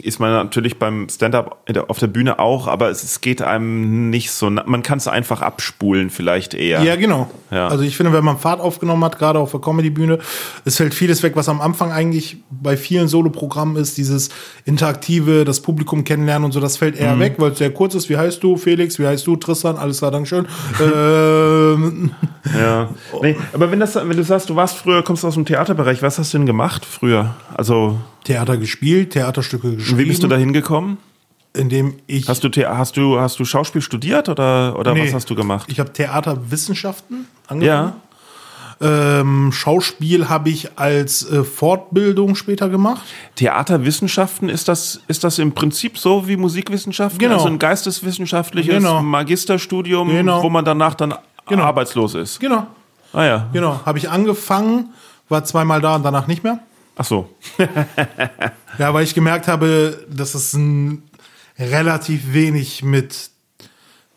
[0.02, 4.30] ist man natürlich beim Stand-up auf der Bühne auch, aber es, es geht einem nicht
[4.30, 4.48] so.
[4.50, 6.82] Man kann es einfach abspulen, vielleicht eher.
[6.84, 7.28] Ja, genau.
[7.50, 7.66] Ja.
[7.66, 10.20] Also ich finde, wenn man Fahrt aufgenommen hat, gerade auf der Comedy-Bühne,
[10.64, 14.28] es fällt vieles weg, was am Anfang eigentlich bei vielen Soloprogrammen ist, dieses
[14.64, 17.00] interaktive, das Publikum kennenlernen und so, das fällt Mhm.
[17.00, 18.08] eher weg, weil es sehr kurz ist.
[18.08, 18.98] Wie heißt du, Felix?
[19.00, 19.76] Wie heißt du, Tristan?
[19.76, 20.46] Alles klar, Dankeschön.
[20.80, 22.10] ähm,
[22.58, 22.88] Ja.
[23.22, 26.18] Nee, aber wenn, das, wenn du sagst, du warst früher, kommst aus dem Theaterbereich, was
[26.18, 27.34] hast du denn gemacht früher?
[27.56, 29.98] Also, Theater gespielt, Theaterstücke geschrieben.
[29.98, 30.98] wie bist du da hingekommen?
[31.52, 35.06] Indem ich, Hast du, hast du, hast du Schauspiel studiert oder, oder Nee.
[35.06, 35.66] was hast du gemacht?
[35.70, 37.92] ich habe Theaterwissenschaften angefangen.
[38.80, 39.20] Ja.
[39.20, 43.02] Ähm, Schauspiel habe ich als äh, Fortbildung später gemacht.
[43.34, 47.18] Theaterwissenschaften, ist das, ist das im Prinzip so wie Musikwissenschaften?
[47.18, 47.34] Genau.
[47.34, 49.02] Also ein geisteswissenschaftliches Genau.
[49.02, 50.42] Magisterstudium, Genau.
[50.42, 51.14] wo man danach dann
[51.46, 51.64] Genau.
[51.64, 52.40] arbeitslos ist.
[52.40, 52.66] Genau,
[53.12, 53.48] Ah ja.
[53.52, 53.80] genau.
[53.84, 54.90] Habe ich angefangen,
[55.28, 56.58] war zweimal da und danach nicht mehr.
[56.96, 57.28] Ach so.
[58.78, 61.02] Ja, weil ich gemerkt habe, dass es ein
[61.58, 63.30] relativ wenig mit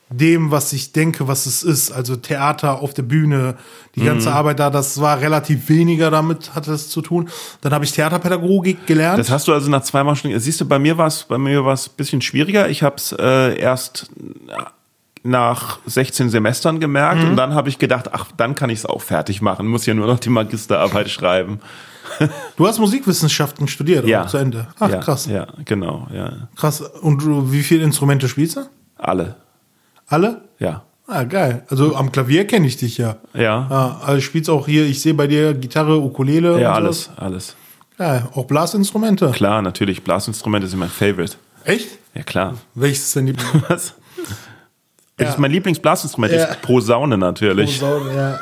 [0.10, 1.92] dem, was ich denke, was es ist.
[1.92, 3.56] Also Theater auf der Bühne,
[3.96, 4.36] die ganze Mhm.
[4.36, 7.30] Arbeit da, das war relativ weniger damit, hatte es zu tun.
[7.62, 9.18] Dann habe ich Theaterpädagogik gelernt.
[9.20, 10.38] Das hast du also nach zweimal schon.
[10.40, 12.70] Siehst du, bei mir war es bei mir war es ein bisschen schwieriger.
[12.70, 14.12] Ich habe es äh, erst
[15.24, 17.30] nach 16 Semestern gemerkt Mhm.
[17.32, 19.68] und dann habe ich gedacht, ach, dann kann ich es auch fertig machen.
[19.68, 21.60] Muss ja nur noch die Magisterarbeit schreiben.
[22.58, 24.28] du hast Musikwissenschaften studiert, Ja.
[24.28, 24.68] zu Ende.
[24.80, 25.26] Ach, ja, krass.
[25.26, 26.50] Ja, genau, ja.
[26.56, 26.82] Krass.
[26.82, 28.62] Und du, wie viele Instrumente spielst du?
[28.98, 29.36] Alle.
[30.08, 30.42] Alle?
[30.60, 30.84] Ja.
[31.08, 31.64] Ah, geil.
[31.70, 33.16] Also am Klavier kenne ich dich ja.
[33.34, 33.68] Ja.
[33.70, 36.60] Ah, also spielst auch hier, ich sehe bei dir Gitarre, Ukulele.
[36.62, 37.18] Ja, alles, sowas.
[37.18, 37.56] alles.
[37.98, 38.28] Geil.
[38.36, 39.32] Auch Blasinstrumente.
[39.32, 40.04] Klar, natürlich.
[40.04, 41.36] Blasinstrumente sind mein Favorite.
[41.64, 41.88] Echt?
[42.14, 42.56] Ja, klar.
[42.76, 43.36] Welches ist denn die
[43.70, 43.94] Was?
[45.18, 46.46] Welches mein Lieblingsblasinstrument Ja.
[46.46, 46.62] ist?
[46.62, 47.80] Posaune natürlich.
[47.80, 48.40] Posaune, ja.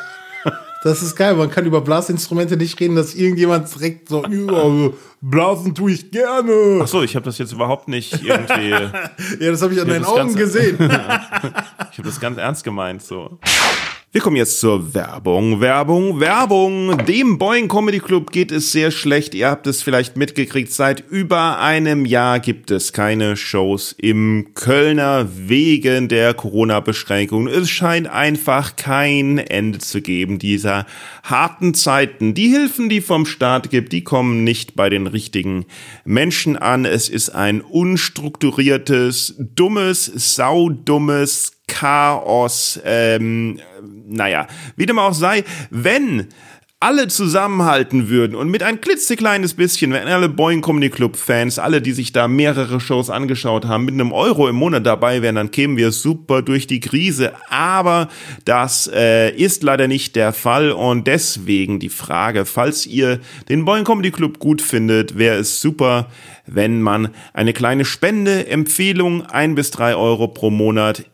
[0.83, 4.89] Das ist geil, man kann über Blasinstrumente nicht reden, dass irgendjemand direkt so, ja,
[5.21, 6.79] blasen tue ich gerne.
[6.81, 8.69] Ach so, ich habe das jetzt überhaupt nicht irgendwie.
[9.39, 10.77] Ja, das habe ich an Ja, deinen das Augen gesehen.
[11.91, 13.37] Ich habe das ganz ernst gemeint so.
[14.13, 16.97] Wir kommen jetzt zur Werbung, Werbung, Werbung.
[17.05, 19.33] Dem Boeing Comedy Club geht es sehr schlecht.
[19.33, 20.73] Ihr habt es vielleicht mitgekriegt.
[20.73, 27.47] Seit über einem Jahr gibt es keine Shows im Kölner wegen der Corona-Beschränkungen.
[27.47, 30.85] Es scheint einfach kein Ende zu geben dieser
[31.23, 32.33] harten Zeiten.
[32.33, 35.65] Die Hilfen, die vom Staat gibt, die kommen nicht bei den richtigen
[36.03, 36.83] Menschen an.
[36.83, 42.79] Es ist ein unstrukturiertes, dummes, saudummes Chaos.
[42.83, 43.59] Ähm,
[44.07, 46.27] naja, wie dem auch sei, wenn
[46.81, 51.79] alle zusammenhalten würden und mit ein klitzekleines bisschen, wenn alle Boeing Comedy Club Fans, alle,
[51.79, 55.51] die sich da mehrere Shows angeschaut haben, mit einem Euro im Monat dabei wären, dann
[55.51, 57.33] kämen wir super durch die Krise.
[57.49, 58.09] Aber
[58.45, 63.85] das äh, ist leider nicht der Fall und deswegen die Frage, falls ihr den Boeing
[63.85, 66.07] Comedy Club gut findet, wäre es super,
[66.47, 71.05] wenn man eine kleine Spende, Empfehlung, ein bis drei Euro pro Monat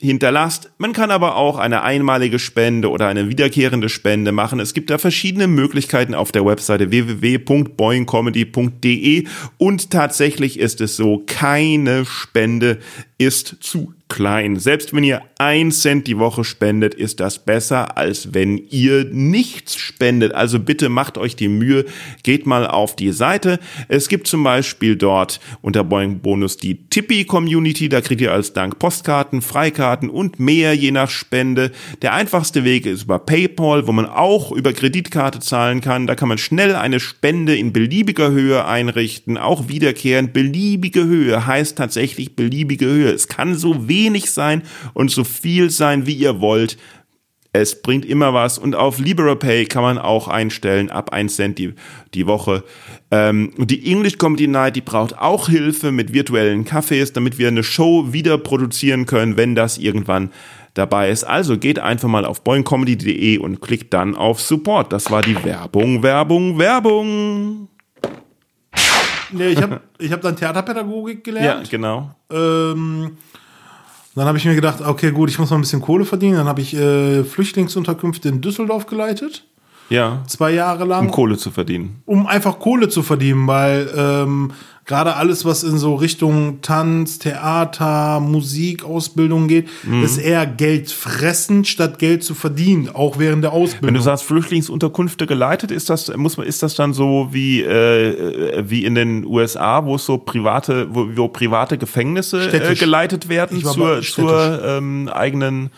[0.00, 0.70] hinterlasst.
[0.78, 4.60] Man kann aber auch eine einmalige Spende oder eine wiederkehrende Spende machen.
[4.60, 9.26] Es gibt da verschiedene Möglichkeiten auf der Webseite www.boingcomedy.de
[9.58, 12.78] und tatsächlich ist es so, keine Spende
[13.18, 14.56] ist zu klein.
[14.56, 19.76] Selbst wenn ihr ein Cent die Woche spendet, ist das besser, als wenn ihr nichts
[19.76, 20.32] spendet.
[20.32, 21.84] Also bitte macht euch die Mühe,
[22.22, 23.58] geht mal auf die Seite.
[23.88, 27.88] Es gibt zum Beispiel dort unter Boeing Bonus die Tippy Community.
[27.88, 31.70] Da kriegt ihr als Dank Postkarten, Freikarten und mehr je nach Spende.
[32.02, 36.06] Der einfachste Weg ist über PayPal, wo man auch über Kreditkarte zahlen kann.
[36.06, 39.36] Da kann man schnell eine Spende in beliebiger Höhe einrichten.
[39.36, 43.10] Auch wiederkehrend beliebige Höhe heißt tatsächlich beliebige Höhe.
[43.10, 43.97] Es kann so wenig
[44.30, 44.62] sein
[44.94, 46.76] und so viel sein, wie ihr wollt.
[47.52, 51.74] Es bringt immer was und auf LiberaPay kann man auch einstellen, ab 1 Cent die,
[52.14, 52.62] die Woche.
[53.10, 57.48] Ähm, und die English Comedy Night, die braucht auch Hilfe mit virtuellen Cafés, damit wir
[57.48, 60.30] eine Show wieder produzieren können, wenn das irgendwann
[60.74, 61.24] dabei ist.
[61.24, 64.92] Also geht einfach mal auf boingcomedy.de und klickt dann auf Support.
[64.92, 67.68] Das war die Werbung, Werbung, Werbung.
[69.32, 71.70] nee, ich habe ich hab dann Theaterpädagogik Ja, gelernt.
[71.70, 72.14] genau.
[72.30, 73.16] Ähm,
[74.18, 76.36] dann habe ich mir gedacht, okay, gut, ich muss mal ein bisschen Kohle verdienen.
[76.36, 79.44] Dann habe ich äh, Flüchtlingsunterkünfte in Düsseldorf geleitet.
[79.90, 81.06] Ja, Zwei Jahre lang.
[81.06, 82.02] um Kohle zu verdienen.
[82.04, 84.52] um einfach Kohle zu verdienen, weil ähm,
[84.88, 90.02] gerade alles, was in so Richtung Tanz, Theater, Musik, Ausbildung geht, Mhm.
[90.02, 94.02] ist eher Geld fressen, statt Geld zu verdienen, auch während der Wenn du Ausbildung.
[94.02, 98.94] sagst Flüchtlingsunterkünfte geleitet, ist das muss man ist das dann so wie äh, wie in
[98.96, 104.62] den USA, wo es so private wo, wo private Gefängnisse äh, geleitet werden zur zur
[104.64, 105.70] ähm, eigenen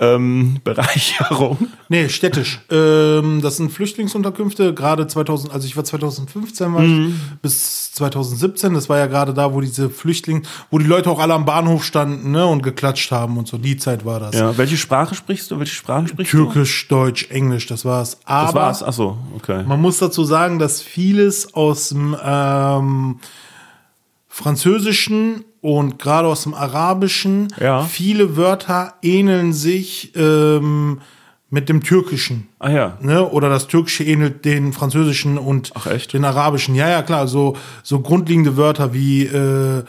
[0.00, 1.68] ähm, Bereicherung?
[1.88, 2.60] nee, städtisch.
[2.70, 7.08] Ähm, das sind Flüchtlingsunterkünfte, gerade 2000, also ich war 2015 war Mhm.
[7.34, 11.18] ich, bis 2017, das war ja gerade da, wo diese Flüchtlinge, wo die Leute auch
[11.20, 14.34] alle am Bahnhof standen ne, und geklatscht haben und so, die Zeit war das.
[14.34, 15.58] Ja, welche Sprache sprichst du?
[15.58, 18.18] Welche Sprachen sprichst Türkisch, Deutsch, Englisch, das war's.
[18.18, 18.26] du?
[18.26, 18.82] Aber Das war's.
[18.82, 19.62] Ach so, okay.
[19.66, 23.20] Man muss dazu sagen, dass vieles aus dem ähm,
[24.34, 27.82] Französischen und gerade aus dem Arabischen, Ja.
[27.84, 31.00] viele Wörter ähneln sich ähm,
[31.50, 32.48] mit dem Türkischen.
[32.58, 32.98] Ah ja.
[33.00, 33.24] Ne?
[33.28, 35.72] Oder das Türkische ähnelt den Französischen und
[36.12, 36.74] den Arabischen.
[36.74, 37.28] Ja, ja, klar.
[37.28, 39.84] So, so grundlegende Wörter wie, äh,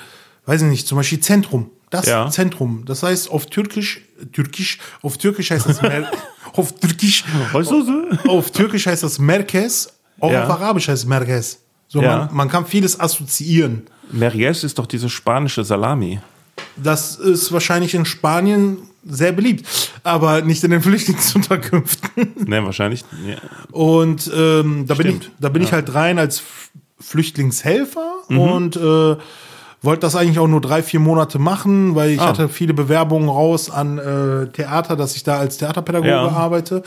[0.46, 1.72] weiß ich nicht, zum Beispiel Zentrum.
[1.90, 2.30] Das Ja.
[2.30, 2.84] Zentrum.
[2.86, 6.12] Das heißt auf Türkisch, Türkisch, auf Türkisch heißt das Mer
[6.54, 8.30] auf Türkisch, Weißt du so?
[8.30, 10.44] auf Türkisch heißt das Merkez, auch Ja.
[10.44, 11.60] auf Arabisch heißt es Merkez.
[11.88, 13.84] So, man, man kann vieles assoziieren.
[14.12, 16.20] Merguez ist doch diese spanische Salami.
[16.78, 19.66] Das ist wahrscheinlich in Spanien sehr beliebt,
[20.04, 22.34] aber nicht in den Flüchtlingsunterkünften.
[22.48, 23.04] Ne, wahrscheinlich.
[23.28, 23.36] Ja.
[23.72, 26.42] Und ähm, da bin ich, da bin ich halt rein als
[27.00, 28.40] Flüchtlingshelfer Mhm.
[28.40, 29.16] und äh,
[29.82, 32.30] wollte das eigentlich auch nur drei, vier Monate machen, weil ich Ah.
[32.30, 36.28] hatte viele Bewerbungen raus an äh, Theater, dass ich da als Theaterpädagoge Ja.
[36.30, 36.82] arbeite.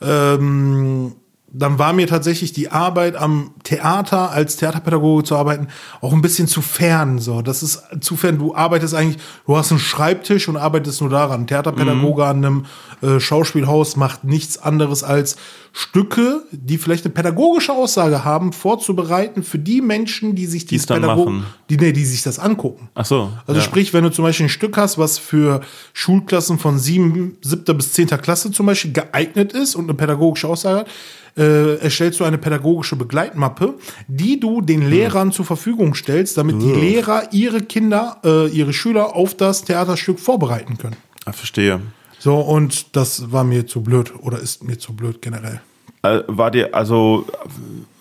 [0.00, 1.14] Ähm,
[1.52, 5.68] dann war mir tatsächlich die Arbeit am Theater als Theaterpädagoge zu arbeiten
[6.00, 7.18] auch ein bisschen zu fern.
[7.18, 8.38] So, das ist zu fern.
[8.38, 11.46] Du arbeitest eigentlich, du hast einen Schreibtisch und arbeitest nur daran.
[11.46, 12.66] Theaterpädagoge an einem
[13.02, 15.36] äh, Schauspielhaus macht nichts anderes als
[15.72, 21.02] Stücke, die vielleicht eine pädagogische Aussage haben, vorzubereiten für die Menschen, die sich dieses dann
[21.02, 21.46] Pädago- machen.
[21.68, 22.88] die, nee, die sich das angucken.
[22.94, 23.30] Ach so.
[23.46, 23.64] Also ja.
[23.64, 25.60] sprich, wenn du zum Beispiel ein Stück hast, was für
[25.92, 30.80] Schulklassen von sieben, siebter bis zehnter Klasse zum Beispiel geeignet ist und eine pädagogische Aussage
[30.80, 30.88] hat,
[31.36, 33.74] äh, erstellst du eine pädagogische Begleitmappe,
[34.08, 39.14] die du den Lehrern zur Verfügung stellst, damit die Lehrer ihre Kinder, äh, ihre Schüler
[39.14, 40.96] auf das Theaterstück vorbereiten können.
[41.24, 41.80] Ah, verstehe.
[42.20, 45.62] So, und das war mir zu blöd oder ist mir zu blöd generell.
[46.02, 47.24] Äh, War dir, also,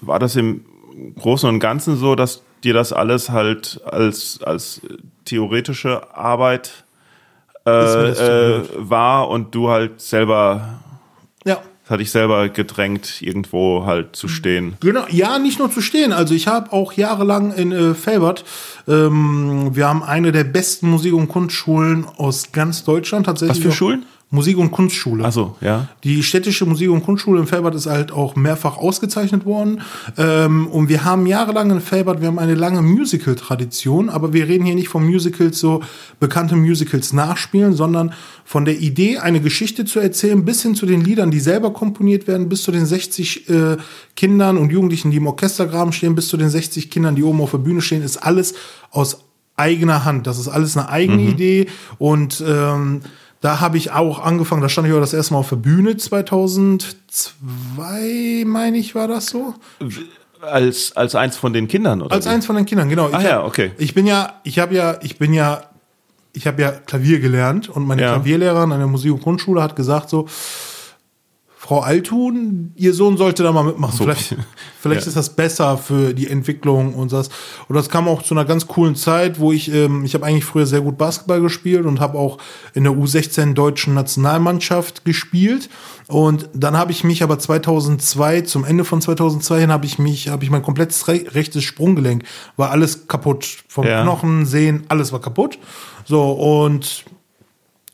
[0.01, 0.65] war das im
[1.17, 4.81] Großen und Ganzen so, dass dir das alles halt als, als
[5.23, 6.83] theoretische Arbeit
[7.65, 10.81] äh, äh, war und du halt selber,
[11.89, 11.95] Ja.
[11.95, 14.75] das hat dich selber gedrängt, irgendwo halt zu stehen?
[14.79, 16.13] Genau, ja, nicht nur zu stehen.
[16.13, 18.45] Also ich habe auch jahrelang in äh, Felbert,
[18.87, 23.57] ähm, wir haben eine der besten Musik- und Kunstschulen aus ganz Deutschland tatsächlich.
[23.57, 24.05] Was für Schulen?
[24.31, 25.25] Musik- und Kunstschule.
[25.25, 25.87] Ach so, ja.
[26.03, 29.81] Die städtische Musik- und Kunstschule in Felbert ist halt auch mehrfach ausgezeichnet worden.
[30.17, 34.65] Ähm, und wir haben jahrelang in Felbert, wir haben eine lange Musical-Tradition, aber wir reden
[34.65, 35.81] hier nicht von Musicals, so
[36.19, 38.13] bekannte Musicals nachspielen, sondern
[38.45, 42.27] von der Idee, eine Geschichte zu erzählen, bis hin zu den Liedern, die selber komponiert
[42.27, 43.77] werden, bis zu den 60 äh,
[44.15, 47.51] Kindern und Jugendlichen, die im Orchestergraben stehen, bis zu den 60 Kindern, die oben auf
[47.51, 48.53] der Bühne stehen, ist alles
[48.91, 49.23] aus
[49.55, 50.27] eigener Hand.
[50.27, 53.01] Das ist alles eine eigene Idee und ähm,
[53.41, 55.97] da habe ich auch angefangen, da stand ich auch das erste Mal auf der Bühne
[55.97, 59.53] 2002, meine ich, war das so?
[60.41, 62.13] Als, als eins von den Kindern, oder?
[62.15, 62.29] Als wie?
[62.29, 63.09] eins von den Kindern, genau.
[63.09, 63.71] Ich ja, okay.
[63.77, 65.63] Ich bin ja, ich habe ja, ich bin ja,
[66.33, 68.13] ich habe ja Klavier gelernt und meine Ja.
[68.13, 70.27] Klavierlehrerin an der Musik- und Grundschule hat gesagt so,
[71.61, 73.95] Frau Altun, ihr Sohn sollte da mal mitmachen.
[73.97, 74.05] so.
[74.05, 74.33] Vielleicht,
[74.79, 75.07] vielleicht Ja.
[75.07, 77.29] ist das besser für die Entwicklung und das.
[77.67, 80.45] Und das kam auch zu einer ganz coolen Zeit, wo ich, ähm, ich habe eigentlich
[80.45, 82.37] früher sehr gut Basketball gespielt und habe auch
[82.73, 85.69] in der U16 deutschen Nationalmannschaft gespielt.
[86.07, 90.29] Und dann habe ich mich aber 2002, zum Ende von 2002 hin, habe ich mich,
[90.29, 92.23] habe ich mein komplettes re rechtes Sprunggelenk,
[92.55, 93.57] war alles kaputt.
[93.67, 94.01] Vom Ja.
[94.03, 95.59] Knochen, Sehen, alles war kaputt.
[96.05, 97.03] So, und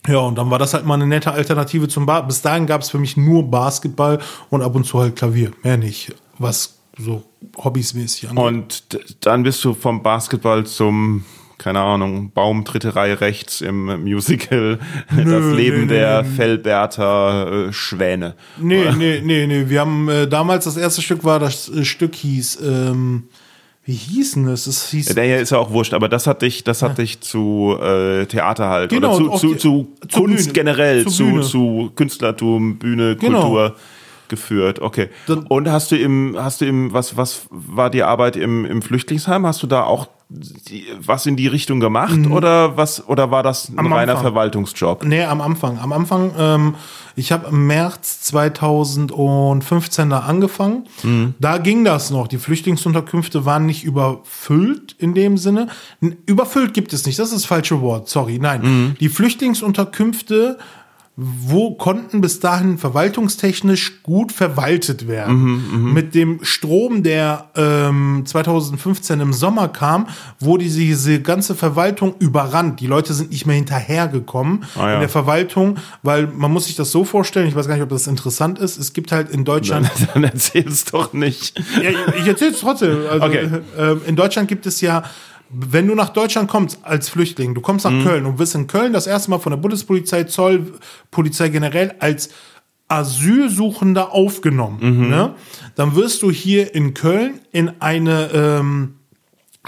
[0.07, 2.27] ja, und dann war das halt mal eine nette Alternative zum Bas.
[2.27, 5.51] Bis dahin gab es für mich nur Basketball und ab und zu halt Klavier.
[5.63, 6.13] Mehr nicht.
[6.37, 7.23] Was so
[7.57, 8.43] hobbysmäßig angeht.
[8.43, 11.25] Und dann bist du vom Basketball zum,
[11.57, 16.29] keine Ahnung, Baum, dritte Reihe rechts im Musical, das Leben nö, der nö.
[16.29, 18.35] Feldberter äh, Schwäne.
[18.59, 19.69] Nee, nee, nee, nee.
[19.69, 23.29] Wir haben äh, damals das erste Stück war, das äh, Stück hieß, ähm,
[23.86, 24.65] wie hieß denn das?
[24.67, 25.13] Es hieß.
[25.13, 28.26] Der hier ist ja auch wurscht, aber das hat dich, das hat dich zu äh,
[28.26, 30.54] Theater halt Genau, oder zu, zu, zu zur Kunst Bühne.
[30.54, 31.41] generell, zu, Bühne.
[31.43, 33.41] zu Künstlertum, Bühne, Genau.
[33.41, 33.76] Kultur
[34.28, 34.80] geführt.
[34.82, 35.10] Okay.
[35.28, 38.82] Dann- und hast du im, hast du im, was, was war die Arbeit im, im
[38.82, 39.45] Flüchtlingsheim?
[39.45, 43.73] Hast du da auch was in die Richtung gemacht oder was, oder war das ein
[43.73, 43.79] Mhm.
[43.79, 44.23] Am reiner Anfang.
[44.25, 45.03] Verwaltungsjob?
[45.05, 45.77] Nee, am Anfang.
[45.77, 46.75] Am Anfang, ähm,
[47.15, 50.85] ich habe im März 2015 da angefangen.
[51.39, 52.27] Da ging das noch.
[52.27, 55.67] Die Flüchtlingsunterkünfte waren nicht überfüllt in dem Sinne.
[56.25, 58.39] Überfüllt gibt es nicht, das ist das falsche Wort, sorry.
[58.39, 60.57] Nein, die Flüchtlingsunterkünfte
[61.17, 65.93] wo konnten bis dahin verwaltungstechnisch gut verwaltet werden.
[65.93, 70.08] Mit dem Strom, der ähm, 2015 im Sommer kam,
[70.41, 72.82] wurde diese ganze Verwaltung überrannt.
[72.82, 74.93] Die Leute sind nicht mehr hinterhergekommen Ah, ja.
[74.95, 77.89] in der Verwaltung, weil man muss sich das so vorstellen, ich weiß gar nicht, ob
[77.89, 81.58] das interessant ist, es gibt halt in Deutschland Dann erzähl's doch nicht.
[81.82, 82.97] ja, ich erzähle es trotzdem.
[83.10, 83.49] Also, Okay.
[83.78, 85.04] ähm, in Deutschland gibt es ja,
[85.57, 88.03] wenn du nach Deutschland kommst als Flüchtling, du kommst nach Mhm.
[88.03, 90.73] Köln und wirst in Köln das erste Mal von der Bundespolizei, Zoll,
[91.11, 92.29] Polizei generell als
[92.87, 94.77] Asylsuchender aufgenommen.
[94.81, 95.09] Mhm.
[95.09, 95.35] Ne?
[95.75, 98.95] Dann wirst du hier in Köln in eine ähm,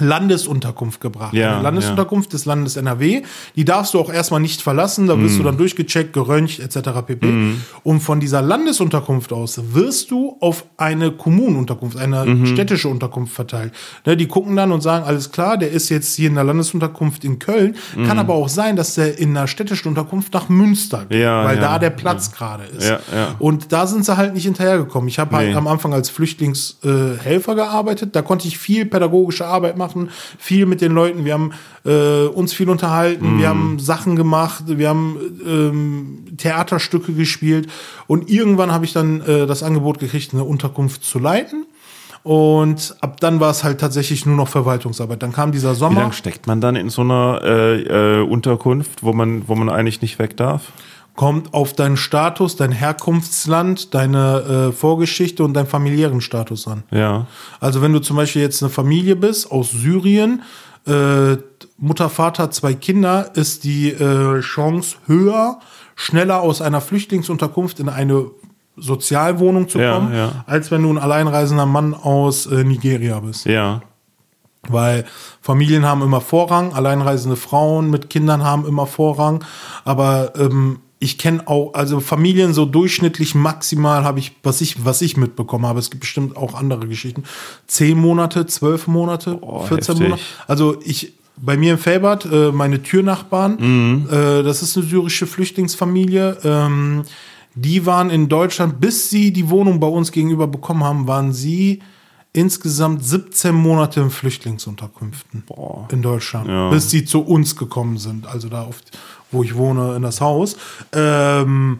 [0.02, 1.34] Landesunterkunft gebracht.
[1.34, 3.22] Ja, eine Landesunterkunft des Landes NRW.
[3.56, 5.08] Die darfst du auch erstmal nicht verlassen.
[5.08, 5.38] Da wirst Mhm.
[5.40, 7.02] du dann durchgecheckt, geröntgt etc.
[7.06, 7.56] pp.
[7.84, 12.46] Und von dieser Landesunterkunft aus wirst du auf eine Kommunenunterkunft, eine Mhm.
[12.48, 13.74] städtische Unterkunft verteilt.
[14.06, 17.24] Ne, die gucken dann und sagen, alles klar, der ist jetzt hier in der Landesunterkunft
[17.24, 17.76] in Köln.
[18.08, 21.56] Kann aber auch sein, dass der in einer städtischen Unterkunft nach Münster geht, Ja, weil
[21.56, 22.88] ja, da der Platz gerade ist.
[22.88, 23.36] Ja, ja.
[23.40, 25.08] Und da sind sie halt nicht hinterhergekommen.
[25.10, 25.56] Ich habe halt Nee.
[25.56, 28.16] am Anfang als Flüchtlingshelfer Helfer gearbeitet.
[28.16, 29.87] Da konnte ich viel pädagogische Arbeit machen,
[30.38, 31.26] viel mit den Leuten.
[31.26, 31.52] Wir haben
[31.86, 33.40] äh, uns viel unterhalten, Mhm.
[33.40, 37.70] wir haben Sachen gemacht, wir haben ähm, Theaterstücke gespielt.
[38.08, 41.66] Und irgendwann habe ich dann äh, das Angebot gekriegt, eine Unterkunft zu leiten.
[42.24, 45.24] Und ab dann war es halt tatsächlich nur noch Verwaltungsarbeit.
[45.24, 46.02] Dann kam dieser Wie Sommer.
[46.02, 50.02] lange steckt man dann in so einer äh, äh, Unterkunft, wo man, wo man eigentlich
[50.02, 50.74] nicht weg darf?
[51.18, 56.84] Kommt auf deinen Status, dein Herkunftsland, deine äh, Vorgeschichte und deinen familiären Status an.
[56.92, 57.26] Ja.
[57.60, 60.44] Also wenn du zum Beispiel jetzt eine Familie bist aus Syrien,
[60.86, 61.38] äh,
[61.80, 65.60] Mutter, Vater, zwei Kinder, ist die äh, Chance höher,
[65.96, 68.28] schneller aus einer Flüchtlingsunterkunft in eine
[68.76, 70.44] Sozialwohnung zu Ja, kommen, ja.
[70.46, 73.48] als wenn du ein alleinreisender Mann aus äh, Nigeria bist.
[73.48, 73.82] Ja.
[74.70, 75.06] Weil
[75.42, 79.44] Familien haben immer Vorrang, alleinreisende Frauen mit Kindern haben immer Vorrang.
[79.84, 85.02] Aber ähm, ich kenne auch, also Familien so durchschnittlich maximal habe ich, was ich, was
[85.02, 85.80] ich mitbekommen habe.
[85.80, 87.24] Es gibt bestimmt auch andere Geschichten.
[87.68, 90.10] Zehn Monate, zwölf Monate, Oh, 14 heftig.
[90.10, 90.24] Monate.
[90.48, 94.08] Also ich, bei mir in Felbert, äh, meine Türnachbarn, Mhm.
[94.10, 96.38] äh, das ist eine syrische Flüchtlingsfamilie.
[96.44, 97.04] Ähm,
[97.54, 101.82] die waren in Deutschland, bis sie die Wohnung bei uns gegenüber bekommen haben, waren sie
[102.34, 105.44] insgesamt 17 Monate in Flüchtlingsunterkünften
[105.92, 106.70] in Deutschland, Ja.
[106.70, 108.82] bis sie zu uns gekommen sind, also da, auf,
[109.32, 110.58] wo ich wohne, in das Haus.
[110.94, 111.80] Ähm,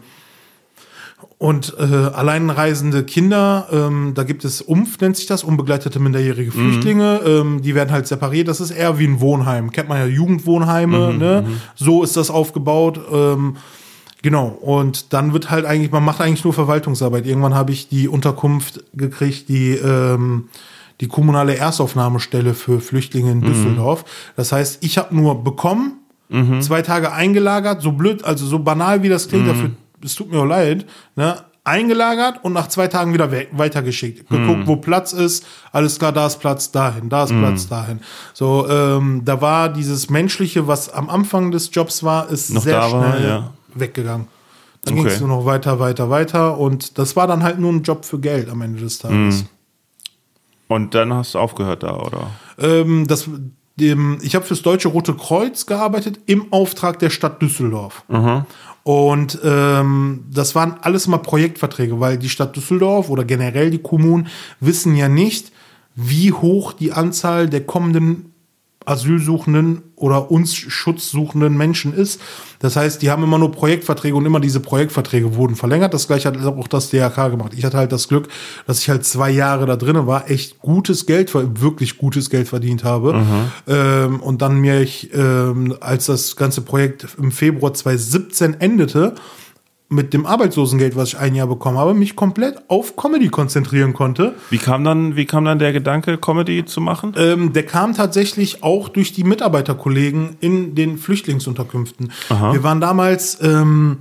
[1.38, 7.20] und äh, alleinreisende Kinder, ähm, da gibt es UMF, nennt sich das, unbegleitete minderjährige Flüchtlinge,
[7.24, 8.48] ähm, die werden halt separiert.
[8.48, 9.70] Das ist eher wie ein Wohnheim.
[9.70, 11.46] Kennt man ja Jugendwohnheime, ne?
[11.76, 13.00] So ist das aufgebaut.
[13.12, 13.56] Ähm,
[14.20, 14.46] genau.
[14.46, 17.24] Und dann wird halt eigentlich, man macht eigentlich nur Verwaltungsarbeit.
[17.24, 20.48] Irgendwann habe ich die Unterkunft gekriegt, die ähm,
[21.00, 24.04] die kommunale Erstaufnahmestelle für Flüchtlinge in Düsseldorf.
[24.36, 25.98] Das heißt, ich habe nur bekommen,
[26.60, 29.70] zwei Tage eingelagert, so blöd, also so banal wie das klingt, dafür,
[30.04, 30.84] es tut mir auch leid,
[31.16, 31.36] ne?
[31.64, 34.28] eingelagert und nach zwei Tagen wieder we weitergeschickt.
[34.28, 38.00] Geguckt, wo Platz ist, alles klar, da ist Platz dahin, da ist Platz dahin.
[38.32, 42.80] So, ähm, da war dieses Menschliche, was am Anfang des Jobs war, ist Noch sehr
[42.80, 43.50] da war, schnell ja.
[43.74, 44.28] weggegangen.
[44.84, 45.02] Dann Okay.
[45.02, 48.04] ging es nur noch weiter, weiter, weiter und das war dann halt nur ein Job
[48.04, 49.44] für Geld am Ende des Tages.
[50.68, 52.30] Und dann hast du aufgehört da, oder?
[52.58, 53.28] Ähm, das,
[53.80, 58.04] dem, ich habe fürs Deutsche Rote Kreuz gearbeitet im Auftrag der Stadt Düsseldorf.
[58.82, 64.28] Und ähm, das waren alles mal Projektverträge, weil die Stadt Düsseldorf oder generell die Kommunen
[64.60, 65.52] wissen ja nicht,
[65.94, 68.32] wie hoch die Anzahl der kommenden
[68.84, 72.20] Asylsuchenden oder uns schutzsuchenden Menschen ist.
[72.60, 75.92] Das heißt, die haben immer nur Projektverträge und immer diese Projektverträge wurden verlängert.
[75.92, 77.52] Das gleiche hat auch das DRK gemacht.
[77.54, 78.28] Ich hatte halt das Glück,
[78.66, 82.84] dass ich halt zwei Jahre da drinnen war, echt gutes Geld, wirklich gutes Geld verdient
[82.84, 83.22] habe.
[83.66, 89.14] Ähm, und dann mir ich, ähm, als das ganze Projekt im Februar 2017 endete,
[89.90, 94.34] mit dem Arbeitslosengeld, was ich ein Jahr bekommen habe, mich komplett auf Comedy konzentrieren konnte.
[94.50, 97.14] Wie kam dann, wie kam dann der Gedanke, Comedy zu machen?
[97.16, 102.12] Ähm, der kam tatsächlich auch durch die Mitarbeiterkollegen in den Flüchtlingsunterkünften.
[102.28, 103.98] Wir waren damals, ähm,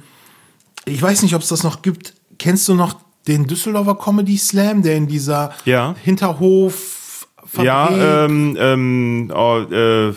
[0.85, 2.13] ich weiß nicht, ob es das noch gibt.
[2.37, 5.95] Kennst du noch den Düsseldorfer Comedy Slam, der in dieser Ja.
[6.03, 7.27] Hinterhof
[7.61, 10.13] Ja, ähm, ähm, oh, äh,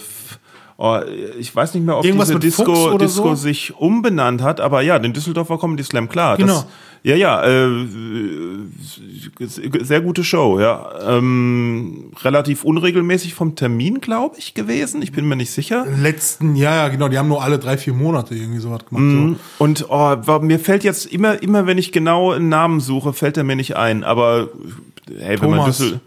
[0.80, 0.98] oh,
[1.38, 3.34] ich weiß nicht mehr, ob Irgendwas diese Disco, Disco so?
[3.34, 6.38] sich umbenannt hat, aber ja, den Düsseldorfer Comedy Slam, klar.
[6.38, 6.54] Genau.
[6.54, 6.66] Das,
[7.02, 7.86] ja, ja, äh,
[9.48, 10.90] sehr gute Show, ja.
[11.06, 15.00] Ähm, relativ unregelmäßig vom Termin, glaube ich, gewesen.
[15.00, 15.86] Ich bin mir nicht sicher.
[15.86, 19.38] letzten Jahr, ja genau, die haben nur alle drei, vier Monate irgendwie sowas gemacht.
[19.58, 19.64] So.
[19.64, 23.44] Und oh, mir fällt jetzt immer, immer wenn ich genau einen Namen suche, fällt er
[23.44, 24.04] mir nicht ein.
[24.04, 24.48] Aber
[25.18, 25.78] hey, wenn man Thomas.
[25.78, 26.00] Düssel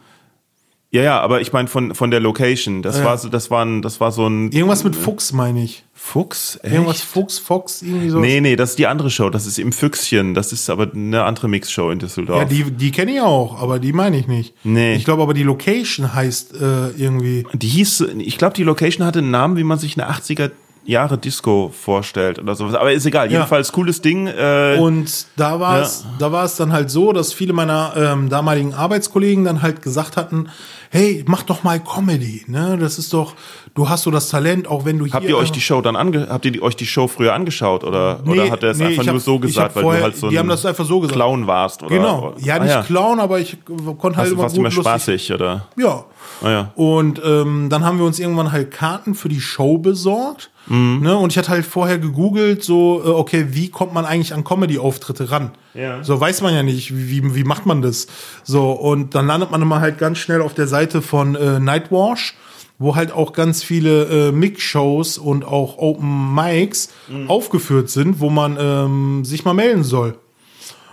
[0.94, 2.82] ja, ja, aber ich meine von, von der Location.
[2.84, 3.06] Das Ja.
[3.06, 5.84] war so, das war ein, das war so ein Irgendwas mit Fuchs, meine ich.
[5.96, 6.60] Fuchs.
[6.62, 6.74] Echt?
[6.74, 8.20] Irgendwas Fuchs, Fox, irgendwie so.
[8.20, 9.30] Nee, nee, das ist die andere Show.
[9.30, 10.34] Das ist im Füchschen.
[10.34, 12.40] Das ist aber eine andere Mixshow in Düsseldorf.
[12.40, 14.54] Ja, die, die kenne ich auch, aber die meine ich nicht.
[14.64, 14.96] Nee.
[14.96, 17.46] Ich glaube aber, die Location heißt äh, irgendwie.
[17.54, 20.52] Die hieß, ich glaube, die Location hatte einen Namen, wie man sich eine 80er
[20.86, 22.76] Jahre Disco vorstellt oder sowas.
[22.76, 23.28] Aber ist egal.
[23.32, 23.38] Ja.
[23.40, 24.28] Jedenfalls cooles Ding.
[24.28, 25.84] Äh, Und da war Ja.
[25.84, 29.82] es, da war es dann halt so, dass viele meiner ähm, damaligen Arbeitskollegen dann halt
[29.82, 30.50] gesagt hatten,
[30.94, 32.78] hey, mach doch mal Comedy, ne?
[32.80, 33.34] Das ist doch,
[33.74, 35.14] du hast so das Talent, auch wenn du hier.
[35.16, 37.84] habt ihr euch die Show dann ange habt ihr die, euch die Show früher angeschaut
[37.84, 40.18] oder, oder hat er es nee, einfach nur hab- so gesagt, weil vorher- du halt
[40.18, 41.16] so die ein haben das einfach so gesagt.
[41.16, 42.36] Clown warst oder Genau.
[42.38, 44.84] Ja, Ah, nicht Clown, aber ich konnte halt Also immer warst gut immer lustig.
[44.84, 46.04] spaßig oder Ja.
[46.44, 46.72] Ah, ja.
[46.76, 50.52] Und ähm, dann haben wir uns irgendwann halt Karten für die Show besorgt.
[50.68, 51.18] Ne?
[51.18, 55.30] Und ich hatte halt vorher gegoogelt, so, äh, okay, wie kommt man eigentlich an Comedy-Auftritte
[55.30, 55.52] ran?
[55.74, 56.04] Ja.
[56.04, 58.08] So weiß man ja nicht, wie, wie, macht man das?
[58.44, 62.36] So, und dann landet man immer halt ganz schnell auf der Seite von äh, Nightwash,
[62.80, 66.90] wo halt auch ganz viele äh, Mix-Shows und auch Open Mics
[67.28, 70.18] aufgeführt sind, wo man ähm, sich mal melden soll.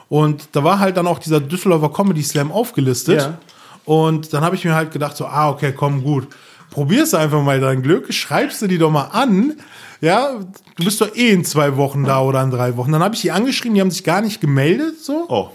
[0.09, 3.21] Und da war halt dann auch dieser Düsseldorfer Comedy Slam aufgelistet.
[3.21, 3.39] Ja.
[3.85, 6.29] Und dann habe ich mir halt gedacht, so, ah, okay, komm, gut.
[6.71, 9.55] Probierst du einfach mal dein Glück, schreibst du die doch mal an.
[10.01, 10.39] Ja,
[10.77, 12.93] du bist doch eh in zwei Wochen da oder in drei Wochen.
[12.93, 15.27] Dann habe ich die angeschrieben, die haben sich gar nicht gemeldet, so.
[15.29, 15.51] Oh.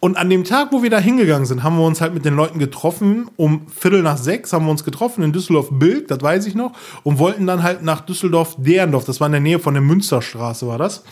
[0.00, 2.36] Und an dem Tag, wo wir da hingegangen sind, haben wir uns halt mit den
[2.36, 3.28] Leuten getroffen.
[3.36, 6.72] Um Viertel nach sechs haben wir uns getroffen in Düsseldorf-Bilk, das weiß ich noch,
[7.02, 9.04] und wollten dann halt nach Düsseldorf-Derendorf.
[9.04, 11.02] Das war in der Nähe von der Münsterstraße, war das.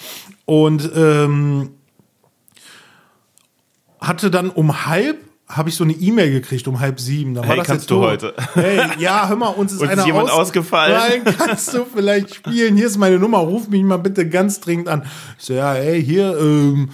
[0.45, 1.71] Und ähm,
[4.01, 7.35] hatte dann um halb habe ich so eine E-Mail gekriegt um halb sieben.
[7.35, 8.05] Da war Hey, das kannst du tot.
[8.05, 8.35] heute?
[8.55, 11.23] Hey, ja, hör mal, uns ist Uns einer ist jemand aus- ausgefallen.
[11.25, 12.77] Nein, kannst du vielleicht spielen?
[12.77, 15.05] Hier ist meine Nummer, ruf mich mal bitte ganz dringend an.
[15.39, 16.91] Ich so, ja, ey, hier, ähm,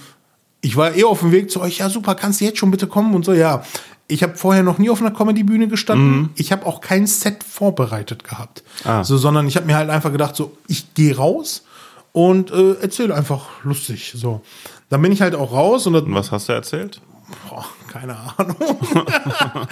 [0.61, 1.79] ich war eh auf dem Weg zu euch.
[1.79, 3.63] Ja, super, kannst du jetzt schon bitte kommen und so, ja.
[4.07, 6.29] Ich habe vorher noch nie auf einer Comedy-Bühne gestanden.
[6.35, 8.61] Ich habe auch kein Set vorbereitet gehabt.
[8.83, 8.89] Mhm.
[8.91, 9.03] Ah.
[9.03, 11.63] So, sondern ich habe mir halt einfach gedacht, so, ich gehe raus
[12.11, 14.13] und äh, erzähle einfach lustig.
[14.15, 14.41] So.
[14.89, 17.01] Dann bin ich halt auch raus und Und was hast du erzählt?
[17.49, 18.55] Boah, keine Ahnung.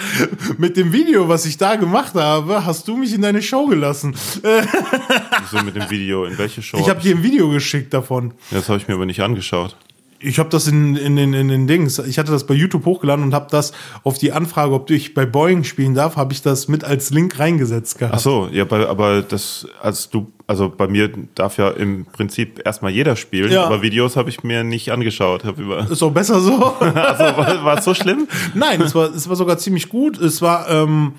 [0.58, 4.14] mit dem Video, was ich da gemacht habe, hast du mich in deine Show gelassen.
[5.50, 6.24] So mit dem Video.
[6.24, 6.78] In welche Show?
[6.78, 8.34] Ich habe dir ein Video geschickt davon.
[8.50, 9.76] das habe ich mir aber nicht angeschaut.
[10.22, 11.98] Ich habe das in, in, in, in den Dings.
[11.98, 13.72] Ich hatte das bei YouTube hochgeladen und habe das
[14.04, 17.38] auf die Anfrage, ob ich bei Boeing spielen darf, habe ich das mit als Link
[17.38, 18.14] reingesetzt gehabt.
[18.16, 22.92] Ach so, ja, aber das, als du, also bei mir darf ja im Prinzip erstmal
[22.92, 23.64] jeder spielen, Ja.
[23.64, 25.44] aber Videos habe ich mir nicht angeschaut.
[25.44, 26.52] Hab über, Ist auch besser so.
[26.80, 28.28] also, war, war es so schlimm?
[28.54, 30.18] Nein, es war, es war sogar ziemlich gut.
[30.18, 31.14] Es war ähm,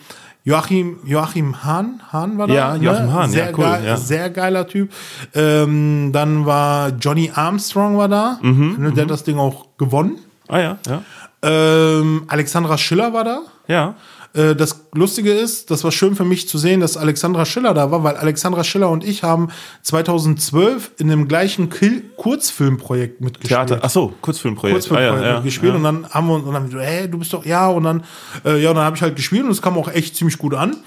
[0.46, 2.54] Joachim, Joachim Hahn, Hahn war da.
[2.54, 3.98] Ja, Joachim Hahn, sehr ja, cool, Geil, ja.
[3.98, 4.92] Sehr geiler Typ.
[5.34, 8.40] Ähm, dann war Johnny Armstrong war da.
[8.42, 10.18] Mhm, Ne, der hat das Ding auch gewonnen.
[10.50, 11.02] Ah ja, ja.
[11.42, 13.40] Ähm, Alexandra Schiller war da.
[13.68, 13.96] Ja.
[14.34, 17.92] Äh, Das Lustige ist, das war schön für mich zu sehen, dass Alexandra Schiller da
[17.92, 19.50] war, weil Alexandra Schiller und ich haben
[19.84, 23.68] 2012 in dem gleichen Kil Kurzfilmprojekt mitgespielt.
[23.68, 24.76] Theater, ach so, Kurzfilmprojekt.
[24.76, 25.78] Kurzfilmprojekt ah, ja, ja, gespielt ja.
[25.78, 28.04] und dann haben wir uns und dann hey, du bist doch ja und dann
[28.46, 30.54] äh, ja und dann habe ich halt gespielt und es kam auch echt ziemlich gut
[30.54, 30.78] an.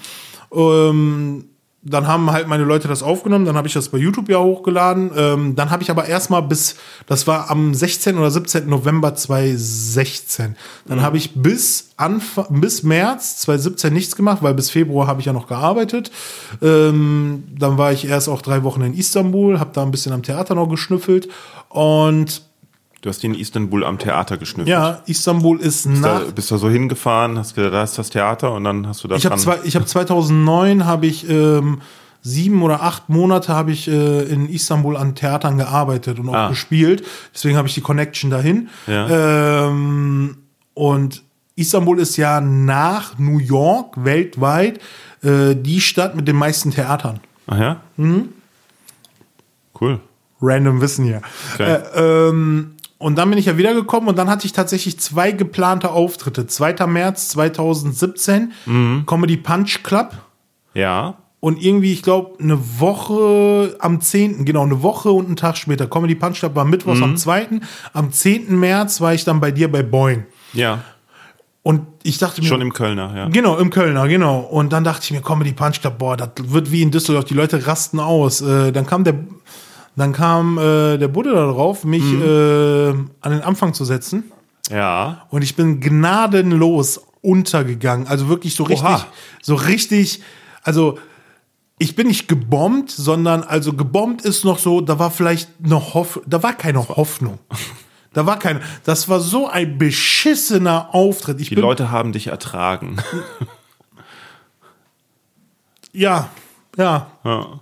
[0.53, 1.45] Ähm,
[1.83, 5.11] dann haben halt meine Leute das aufgenommen, dann habe ich das bei YouTube ja hochgeladen.
[5.15, 6.75] Ähm, dann habe ich aber erstmal bis,
[7.05, 8.17] das war am 16.
[8.17, 8.67] oder 17.
[8.67, 10.49] November 2016.
[10.49, 10.55] Mhm.
[10.87, 15.27] Dann habe ich bis Anfang, bis März 2017 nichts gemacht, weil bis Februar habe ich
[15.27, 16.11] ja noch gearbeitet.
[16.61, 20.23] Ähm, dann war ich erst auch drei Wochen in Istanbul, habe da ein bisschen am
[20.23, 21.29] Theater noch geschnüffelt
[21.69, 22.41] und
[23.07, 24.67] Du hast in Istanbul am Theater geschnüffelt.
[24.67, 26.31] ja, Istanbul ist Da, nach.
[26.33, 29.19] bist du so hingefahren, hast gedacht, da ist das Theater und dann hast du das
[29.19, 31.79] Ich habe habe 2009 habe ich ähm,
[32.21, 36.49] sieben oder acht Monate habe ich äh, in Istanbul an Theatern gearbeitet und auch Ah.
[36.49, 37.05] gespielt.
[37.33, 38.67] Deswegen habe ich die Connection dahin.
[38.87, 39.67] Ja.
[39.69, 40.39] Ähm,
[40.73, 41.23] und
[41.55, 44.81] Istanbul ist ja nach New York weltweit
[45.23, 47.21] äh, die Stadt mit den meisten Theatern.
[47.47, 47.81] Ach ja?
[47.95, 48.29] Mhm.
[49.79, 50.01] Cool.
[50.41, 51.21] Random Wissen hier.
[51.53, 51.77] Okay.
[51.95, 55.91] Äh, ähm, und dann bin ich ja wiedergekommen und dann hatte ich tatsächlich zwei geplante
[55.91, 56.47] Auftritte.
[56.47, 56.87] 2.
[56.87, 59.03] März 2017, Mhm.
[59.05, 60.13] Comedy Punch Club.
[60.73, 61.15] Ja.
[61.39, 65.87] Und irgendwie, ich glaube, eine Woche am 10., genau, eine Woche und einen Tag später.
[65.87, 67.03] Comedy Punch Club war Mittwochs Mhm.
[67.03, 67.47] am 2.
[67.93, 68.59] Am 10.
[68.59, 70.25] März war ich dann bei dir bei Boeing.
[70.53, 70.83] Ja.
[71.61, 72.47] Und ich dachte mir.
[72.47, 73.27] Schon im Kölner, ja.
[73.29, 74.39] Genau, im Kölner, genau.
[74.39, 77.33] Und dann dachte ich mir, Comedy Punch Club, boah, das wird wie in Düsseldorf, die
[77.33, 78.41] Leute rasten aus.
[78.41, 79.15] Äh, dann kam der,
[79.97, 82.21] dann kam äh, der Buddha da drauf, mich Mhm.
[82.21, 82.89] äh,
[83.21, 84.31] an den Anfang zu setzen.
[84.69, 85.25] Ja.
[85.29, 88.07] Und ich bin gnadenlos untergegangen.
[88.07, 89.05] Also wirklich so richtig, Oha.
[89.41, 90.21] so richtig,
[90.63, 90.97] also
[91.79, 96.19] ich bin nicht gebombt, sondern also gebombt ist noch so, da war vielleicht noch Hoff,
[96.25, 97.39] da war keine Hoffnung.
[98.13, 101.39] Da war keine, das war so ein beschissener Auftritt.
[101.39, 102.95] Ich Die bin, Leute haben dich ertragen.
[105.93, 106.29] ja,
[106.77, 107.07] ja.
[107.23, 107.59] ja.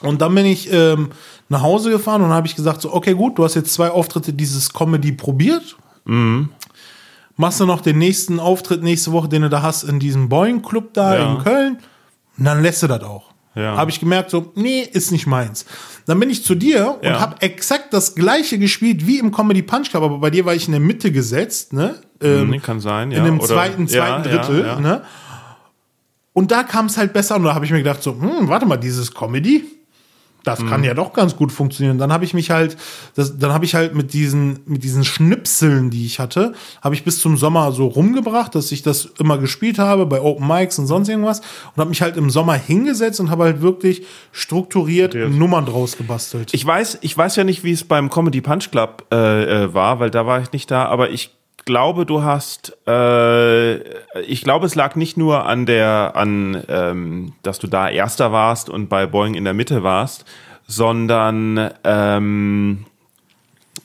[0.00, 1.10] Und dann bin ich ähm,
[1.48, 4.32] nach Hause gefahren und habe ich gesagt so, okay, gut, du hast jetzt zwei Auftritte
[4.32, 5.76] dieses Comedy probiert.
[6.04, 6.50] Mhm.
[7.36, 10.62] Machst du noch den nächsten Auftritt nächste Woche, den du da hast in diesem Boeing
[10.62, 11.32] Club da Ja.
[11.32, 11.78] in Köln?
[12.38, 13.30] Und dann lässt du das auch.
[13.56, 13.76] Ja.
[13.76, 15.64] Habe ich gemerkt so, nee, ist nicht meins.
[16.06, 17.20] Dann bin ich zu dir und Ja.
[17.20, 20.66] habe exakt das gleiche gespielt wie im Comedy Punch Club, aber bei dir war ich
[20.66, 21.96] in der Mitte gesetzt, ne?
[22.20, 23.18] Ähm, Nee, kann sein, ja.
[23.18, 24.80] in dem Oder- zweiten, zweiten ja, Drittel.
[24.80, 25.02] Ne?
[26.32, 28.66] Und da kam es halt besser und da habe ich mir gedacht, so, hm, warte
[28.66, 29.64] mal, dieses Comedy,
[30.44, 30.68] das Mhm.
[30.68, 31.98] kann ja doch ganz gut funktionieren.
[31.98, 32.76] Dann habe ich mich halt,
[33.16, 37.02] das, dann habe ich halt mit diesen, mit diesen Schnipseln, die ich hatte, habe ich
[37.02, 40.86] bis zum Sommer so rumgebracht, dass ich das immer gespielt habe bei Open Mics und
[40.86, 45.66] sonst irgendwas und habe mich halt im Sommer hingesetzt und habe halt wirklich strukturiert Nummern
[45.66, 46.52] draus gebastelt.
[46.52, 49.98] Ich weiß, ich weiß ja nicht, wie es beim Comedy Punch Club äh, äh, war,
[49.98, 51.30] weil da war ich nicht da, aber ich
[51.64, 53.76] glaube, du hast, äh,
[54.22, 58.68] ich glaube, es lag nicht nur an der, an, ähm, dass du da Erster warst
[58.68, 60.24] und bei Boeing in der Mitte warst,
[60.66, 62.86] sondern ähm,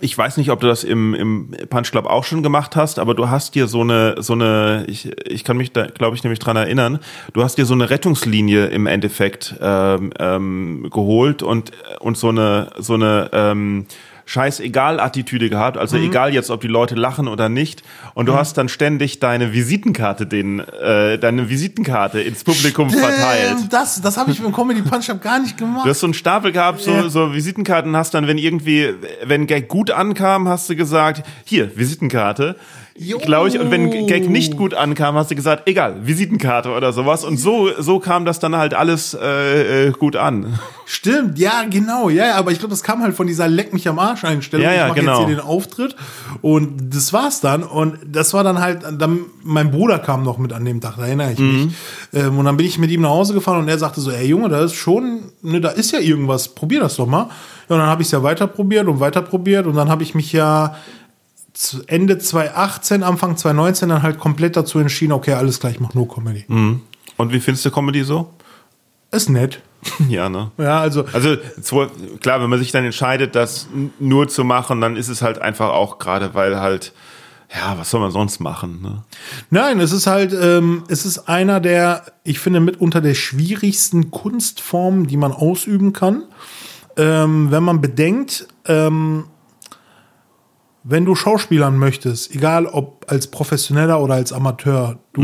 [0.01, 3.15] ich weiß nicht, ob du das im, im Punch Club auch schon gemacht hast, aber
[3.15, 6.39] du hast dir so eine, so eine, ich, ich kann mich da, glaube ich, nämlich
[6.39, 6.99] dran erinnern,
[7.33, 12.69] du hast dir so eine Rettungslinie im Endeffekt ähm, ähm, geholt und, und so eine,
[12.77, 13.87] so eine ähm,
[14.29, 16.03] scheißegal Attitüde gehabt, also Mhm.
[16.05, 17.81] egal jetzt, ob die Leute lachen oder nicht.
[18.13, 23.57] Und du hast dann ständig deine Visitenkarte, den, äh, deine Visitenkarte ins Publikum verteilt.
[23.61, 25.83] Ähm, Das, das habe ich beim Comedy Punch Up gar nicht gemacht.
[25.85, 27.09] Du hast so einen Stapel gehabt, so, Ja.
[27.09, 32.55] so Visitenkarten, hast dann, wenn irgendwie, wenn Gag gut ankam, hast du gesagt, hier, Visitenkarte.
[32.99, 37.23] Glaube ich, und wenn Gag nicht gut ankam, hast du gesagt, egal, Visitenkarte oder sowas.
[37.23, 40.59] Und so, so kam das dann halt alles äh, äh, gut an.
[40.85, 43.99] Stimmt, ja, genau, ja, aber ich glaube, das kam halt von dieser Leck mich am
[43.99, 44.65] Arsch Einstellung.
[44.65, 45.19] Ja, ja, ich mache genau.
[45.19, 45.95] jetzt hier den Auftritt
[46.41, 50.51] und das war's dann und das war dann halt, dann, mein Bruder kam noch mit
[50.51, 51.67] an dem Tag, da erinnere ich mich.
[52.13, 54.25] Ähm, und dann bin ich mit ihm nach Hause gefahren und er sagte so, ey
[54.25, 57.29] Junge, da ist schon, ne, da ist ja irgendwas, probier das doch mal.
[57.69, 60.03] Ja, und dann habe ich es ja weiter probiert und weiter probiert und dann habe
[60.03, 60.75] ich mich ja
[61.87, 66.07] Ende 2018, Anfang 2019 dann halt komplett dazu entschieden, okay, alles gleich, ich mach nur
[66.07, 66.45] Comedy.
[67.17, 68.33] Und wie findest du Comedy so?
[69.11, 69.61] Ist nett.
[70.09, 70.51] ja, ne?
[70.57, 71.37] Ja, also Also
[72.19, 73.67] klar, wenn man sich dann entscheidet, das
[73.99, 76.93] nur zu machen, dann ist es halt einfach auch gerade, weil halt,
[77.53, 78.81] ja, was soll man sonst machen?
[78.81, 79.03] Ne?
[79.49, 85.07] Nein, es ist halt, ähm, es ist einer der, ich finde, mitunter der schwierigsten Kunstformen,
[85.07, 86.23] die man ausüben kann.
[86.97, 89.25] Ähm, wenn man bedenkt, ähm,
[90.89, 95.21] wenn du Schauspielern möchtest, egal ob als Professioneller oder als Amateur, du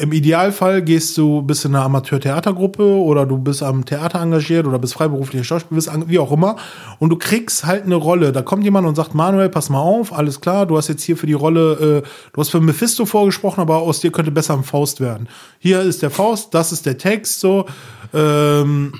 [0.00, 4.78] im Idealfall gehst du, bist in einer Amateur-Theatergruppe oder du bist am Theater engagiert oder
[4.78, 6.54] bist freiberuflicher Schauspieler, wie auch immer.
[7.00, 8.30] Und du kriegst halt eine Rolle.
[8.30, 11.16] Da kommt jemand und sagt, Manuel, pass mal auf, alles klar, du hast jetzt hier
[11.16, 14.62] für die Rolle, äh, du hast für Mephisto vorgesprochen, aber aus dir könnte besser ein
[14.62, 15.28] Faust werden.
[15.58, 17.66] Hier ist der Faust, das ist der Text, so.
[18.14, 18.92] Ähm,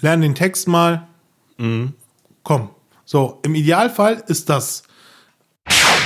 [0.00, 1.08] lern den Text mal.
[2.42, 2.68] Komm.
[3.10, 4.82] So, im Idealfall ist das.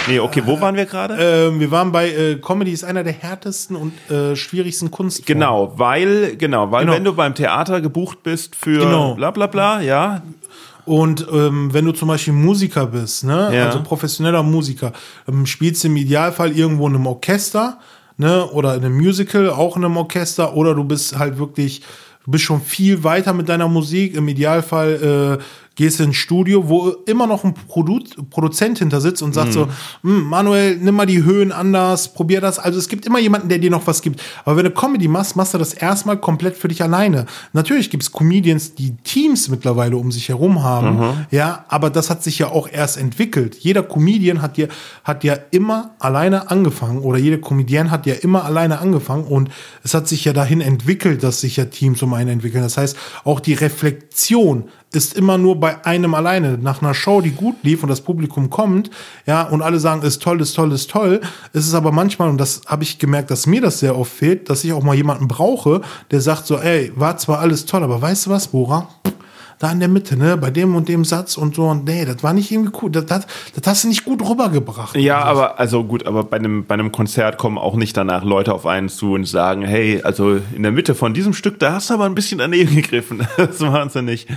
[0.07, 1.17] Nee, okay, wo waren wir gerade?
[1.19, 5.41] Ähm, wir waren bei äh, Comedy ist einer der härtesten und äh, schwierigsten Kunstformen.
[5.41, 6.95] Genau, weil, genau, weil Genau.
[6.97, 9.17] wenn du beim Theater gebucht bist für Genau.
[9.17, 10.23] bla bla bla, ja,
[10.85, 13.67] Und ähm, wenn du zum Beispiel Musiker bist, ne, Ja.
[13.67, 14.93] also professioneller Musiker,
[15.29, 17.79] ähm, spielst du im Idealfall irgendwo in einem Orchester,
[18.17, 21.83] ne, oder in einem Musical, auch in einem Orchester, oder du bist halt wirklich,
[22.25, 24.15] du bist schon viel weiter mit deiner Musik.
[24.17, 25.45] Im Idealfall äh,
[25.75, 28.01] gehst du ins Studio, wo immer noch ein Produ
[28.31, 29.69] Produzent hinter sitzt und sagt so,
[30.03, 32.59] "Hm, Manuel, nimm mal die Höhen anders, probier das.
[32.59, 34.21] Also es gibt immer jemanden, der dir noch was gibt.
[34.45, 37.27] Aber wenn du Comedy machst, machst du das erstmal komplett für dich alleine.
[37.53, 42.23] Natürlich gibt es Comedians, die Teams mittlerweile um sich herum haben, ja, aber das hat
[42.23, 43.57] sich ja auch erst entwickelt.
[43.57, 44.67] Jeder Comedian hat ja,
[45.05, 49.51] hat ja immer alleine angefangen oder jeder Comedian hat ja immer alleine angefangen und
[49.83, 52.63] es hat sich ja dahin entwickelt, dass sich ja Teams um einen entwickeln.
[52.63, 56.59] Das heißt, auch die Reflexion ist immer nur bei einem alleine.
[56.59, 58.91] Nach einer Show, die gut lief und das Publikum kommt,
[59.27, 61.21] ja, und alle sagen, ist toll, ist toll, ist toll,
[61.53, 64.51] ist es aber manchmal, und das habe ich gemerkt, dass mir das sehr oft fehlt,
[64.51, 65.81] dass ich auch mal jemanden brauche,
[66.11, 68.89] der sagt so, ey, war zwar alles toll, aber weißt du was, Bora?
[69.59, 72.25] Da in der Mitte, ne, bei dem und dem Satz und so, und nee, das
[72.25, 74.97] war nicht irgendwie cool, das, das, das hast du nicht gut rübergebracht.
[74.97, 78.53] Ja, aber also gut, aber bei einem, bei einem Konzert kommen auch nicht danach Leute
[78.53, 81.91] auf einen zu und sagen, hey, also in der Mitte von diesem Stück, da hast
[81.91, 83.27] du aber ein bisschen daneben gegriffen.
[83.37, 84.29] Das machen sie nicht.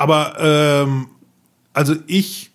[0.00, 1.06] Aber ähm,
[1.74, 2.50] also ich,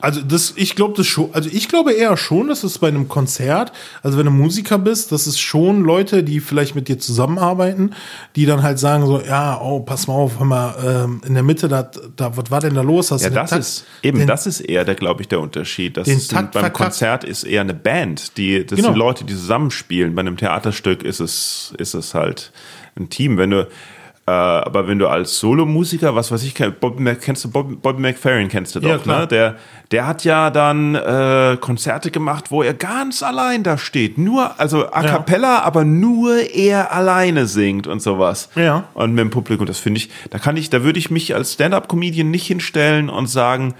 [0.00, 3.06] also das, ich glaube das schon, also ich glaube eher schon, dass es bei einem
[3.06, 3.70] Konzert,
[4.02, 7.94] also wenn du Musiker bist, dass es schon Leute, die vielleicht mit dir zusammenarbeiten,
[8.34, 10.74] die dann halt sagen so, ja, oh, pass mal auf, hör mal,
[11.04, 13.12] ähm, in der Mitte, da, da, was war denn da los?
[13.12, 15.96] Hast Ja, das Takt- ist eben, den- das ist eher der, glaube ich, der Unterschied.
[15.98, 16.72] Das ist Takt beim.
[16.72, 18.88] Konzert ist eher eine Band, die das Genau.
[18.88, 20.14] sind Leute, die zusammenspielen.
[20.16, 22.50] Bei einem Theaterstück ist es ist es halt
[22.98, 23.36] ein Team.
[23.38, 23.68] Wenn du
[24.28, 28.74] aber wenn du als Solomusiker, was weiß ich, Bob, kennst du Bob, Bob McFerrin kennst
[28.74, 29.20] du doch, Ja, klar.
[29.20, 29.26] ne?
[29.28, 29.56] Der,
[29.90, 34.18] der hat ja dann äh, Konzerte gemacht, wo er ganz allein da steht.
[34.18, 38.48] Nur, also a cappella, aber nur er alleine singt und sowas.
[38.54, 38.84] Ja.
[38.94, 41.54] Und mit dem Publikum, das finde ich, da kann ich, da würde ich mich als
[41.54, 43.74] Stand-up-Comedian nicht hinstellen und sagen,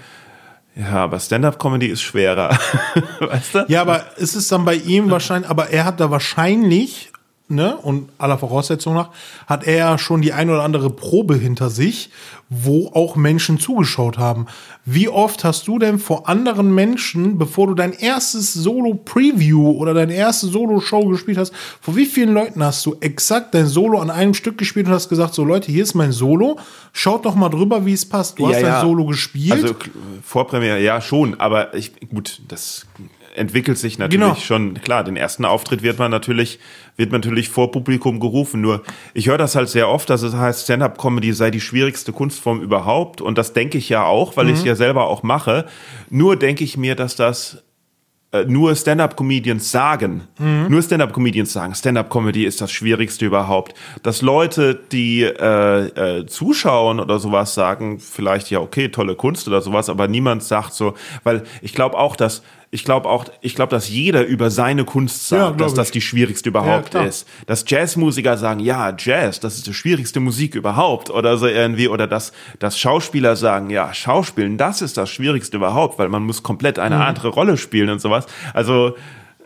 [0.75, 2.57] ja, aber Stand-up-Comedy ist schwerer.
[3.19, 3.65] weißt du?
[3.67, 7.08] Ja, aber ist es dann bei ihm wahrscheinlich, aber er hat da wahrscheinlich,
[7.49, 9.09] ne, und aller Voraussetzung nach,
[9.47, 12.11] hat er ja schon die ein oder andere Probe hinter sich,
[12.49, 14.45] wo auch Menschen zugeschaut haben.
[14.85, 20.13] Wie oft hast du denn vor anderen Menschen, bevor du dein erstes Solo-Preview oder deine
[20.13, 24.33] erste Solo-Show gespielt hast, vor wie vielen Leuten hast du exakt dein Solo an einem
[24.33, 26.59] Stück gespielt und hast gesagt, so Leute, hier ist mein Solo,
[26.93, 28.39] schaut doch mal drüber, wie es passt.
[28.39, 28.81] Du hast Ja, dein ja.
[28.81, 29.53] Solo gespielt.
[29.53, 29.75] Also
[30.23, 32.85] Vorpremiere, ja schon, aber ich, gut, das
[33.39, 34.35] entwickelt sich natürlich Genau.
[34.35, 34.73] schon.
[34.75, 36.59] Klar, den ersten Auftritt wird man natürlich,
[36.97, 38.61] wird man natürlich vor Publikum gerufen.
[38.61, 38.83] Nur
[39.13, 43.21] ich höre das halt sehr oft, dass es heißt, Stand-up-Comedy sei die schwierigste Kunstform überhaupt.
[43.21, 45.65] Und das denke ich ja auch, weil ich es ja selber auch mache.
[46.09, 47.63] Nur denke ich mir, dass das
[48.31, 50.67] äh, nur Stand-up-Comedians sagen, mhm.
[50.69, 53.73] nur Stand-up-Comedians sagen, Stand-up-Comedy ist das Schwierigste überhaupt.
[54.03, 59.61] Dass Leute, die äh, äh, zuschauen oder sowas sagen, vielleicht ja okay, tolle Kunst oder
[59.61, 63.71] sowas, aber niemand sagt so, weil ich glaube auch, dass ich glaube auch, ich glaube,
[63.71, 67.27] dass jeder über seine Kunst sagt, ja, dass das die schwierigste überhaupt ja, ist.
[67.47, 72.05] Dass Jazzmusiker sagen, ja, Jazz, das ist die schwierigste Musik überhaupt oder so irgendwie oder
[72.05, 76.77] dass, dass Schauspieler sagen, ja, Schauspielen, das ist das schwierigste überhaupt, weil man muss komplett
[76.77, 77.01] eine mhm.
[77.01, 78.27] andere Rolle spielen und sowas.
[78.53, 78.95] Also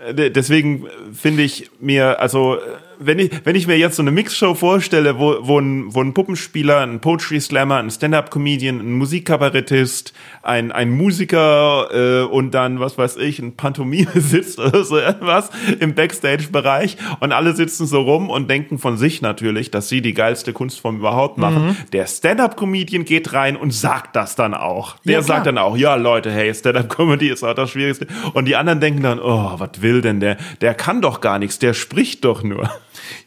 [0.06, 2.58] äh, deswegen finde ich mir, also
[3.06, 6.14] wenn ich, wenn ich mir jetzt so eine Mixshow vorstelle, wo, wo, ein, wo ein
[6.14, 12.98] Puppenspieler, ein Poetry Slammer, ein Stand-Up-Comedian, ein Musikkabarettist, ein, ein Musiker äh, und dann, was
[12.98, 15.50] weiß ich, ein Pantomime sitzt oder so etwas
[15.80, 20.14] im Backstage-Bereich und alle sitzen so rum und denken von sich natürlich, dass sie die
[20.14, 21.68] geilste Kunstform überhaupt machen.
[21.68, 21.76] Mhm.
[21.92, 24.98] Der Stand-Up-Comedian geht rein und sagt das dann auch.
[25.06, 28.08] Der ja, sagt dann auch, ja Leute, hey, Stand-Up-Comedy ist auch das Schwierigste.
[28.34, 30.38] Und die anderen denken dann, oh, was will denn der?
[30.62, 32.70] Der kann doch gar nichts, der spricht doch nur.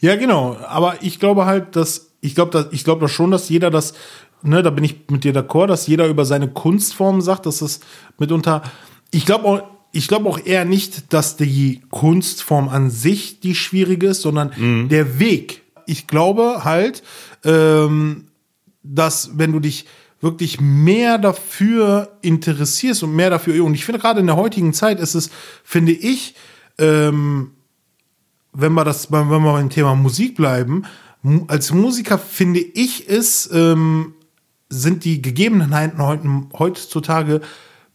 [0.00, 0.56] Ja, genau.
[0.68, 3.94] Aber ich glaube halt, dass ich glaube, dass ich glaube schon, dass jeder das,
[4.42, 7.80] ne, da bin ich mit dir d'accord, dass jeder über seine Kunstform sagt, dass es
[8.18, 8.62] mitunter.
[9.10, 9.62] Ich glaube auch,
[9.92, 14.88] ich glaube auch eher nicht, dass die Kunstform an sich die schwierige ist, sondern mhm.
[14.88, 15.62] der Weg.
[15.86, 17.02] Ich glaube halt,
[17.44, 18.26] ähm,
[18.82, 19.86] dass wenn du dich
[20.20, 24.98] wirklich mehr dafür interessierst und mehr dafür, und ich finde gerade in der heutigen Zeit
[24.98, 25.30] ist es,
[25.62, 26.34] finde ich,
[26.78, 27.52] ähm,
[28.56, 30.84] wenn wir das, wenn wir beim Thema Musik bleiben,
[31.48, 34.14] als Musiker finde ich es, ähm,
[34.68, 37.40] sind die Gegebenheiten heutzutage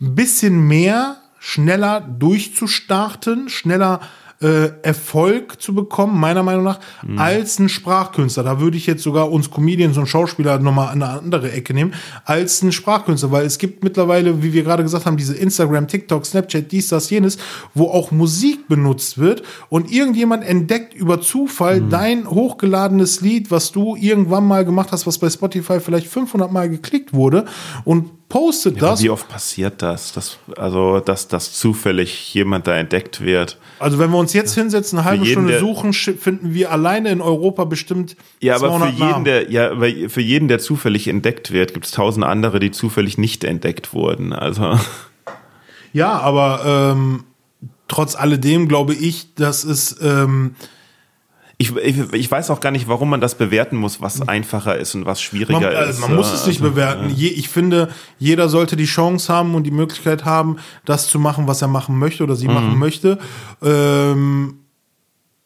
[0.02, 4.00] ein bisschen mehr schneller durchzustarten, schneller
[4.42, 7.20] äh, Erfolg zu bekommen, meiner Meinung nach, mhm.
[7.20, 8.44] als ein Sprachkünstler.
[8.44, 11.94] Da würde ich jetzt sogar uns Comedians und Schauspieler nochmal an eine andere Ecke nehmen,
[12.26, 16.26] als ein Sprachkünstler, weil es gibt mittlerweile, wie wir gerade gesagt haben, diese Instagram, TikTok,
[16.26, 17.38] Snapchat, dies, das, jenes,
[17.74, 21.90] wo auch Musik benutzt wird und irgendjemand entdeckt über Zufall mhm.
[21.90, 26.70] dein hochgeladenes Lied, was du irgendwann mal gemacht hast, was bei Spotify vielleicht 500 Mal
[26.70, 27.46] geklickt wurde
[27.86, 29.04] und postet ja, das.
[29.04, 30.14] Wie oft passiert das?
[30.14, 33.58] Dass, also, dass, dass zufällig jemand da entdeckt wird.
[33.78, 37.22] Also, wenn wir uns jetzt hinsetzen, eine halbe jeden, Stunde suchen, finden wir alleine in
[37.22, 38.16] Europa bestimmt.
[38.40, 39.26] Ja, aber für jeden, Namen.
[39.26, 43.18] der, ja, aber für jeden, der zufällig entdeckt wird, gibt es tausend andere, die zufällig
[43.18, 44.34] nicht entdeckt wurden.
[44.34, 44.80] Also.
[45.94, 47.26] Ja, aber ähm,
[47.90, 50.56] trotz alledem glaube ich, dass es ähm,
[51.62, 54.96] ich, ich, ich, weiß auch gar nicht, warum man das bewerten muss, was einfacher ist
[54.96, 56.00] und was schwieriger man, also ist.
[56.00, 57.10] Man muss es nicht bewerten.
[57.10, 61.48] Je, ich finde, jeder sollte die Chance haben und die Möglichkeit haben, das zu machen,
[61.48, 62.54] was er machen möchte oder sie mhm.
[62.56, 63.20] machen möchte.
[63.62, 64.60] Ähm,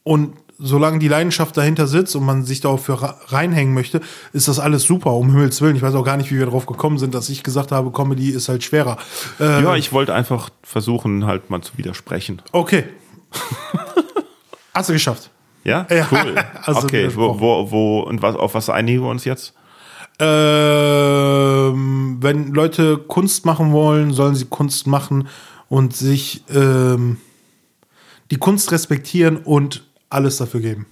[0.04, 4.00] und solange die Leidenschaft dahinter sitzt und man sich dafür reinhängen möchte,
[4.32, 5.76] ist das alles super, um Himmels Willen.
[5.76, 8.30] Ich weiß auch gar nicht, wie wir darauf gekommen sind, dass ich gesagt habe, Comedy
[8.30, 8.98] ist halt schwerer.
[9.40, 12.42] Ähm, ja, ich wollte einfach versuchen, halt mal zu widersprechen.
[12.54, 12.86] Okay.
[14.74, 15.30] Hast du geschafft.
[15.66, 16.36] Ja, ja cool.
[16.64, 19.54] Also okay, wo, wo, wo und was, auf was einigen wir uns jetzt?
[20.20, 21.78] Ähm,
[22.22, 25.28] wenn Leute Kunst machen wollen, sollen sie Kunst machen
[25.68, 27.18] und sich ähm,
[28.32, 30.86] die Kunst respektieren und alles dafür geben.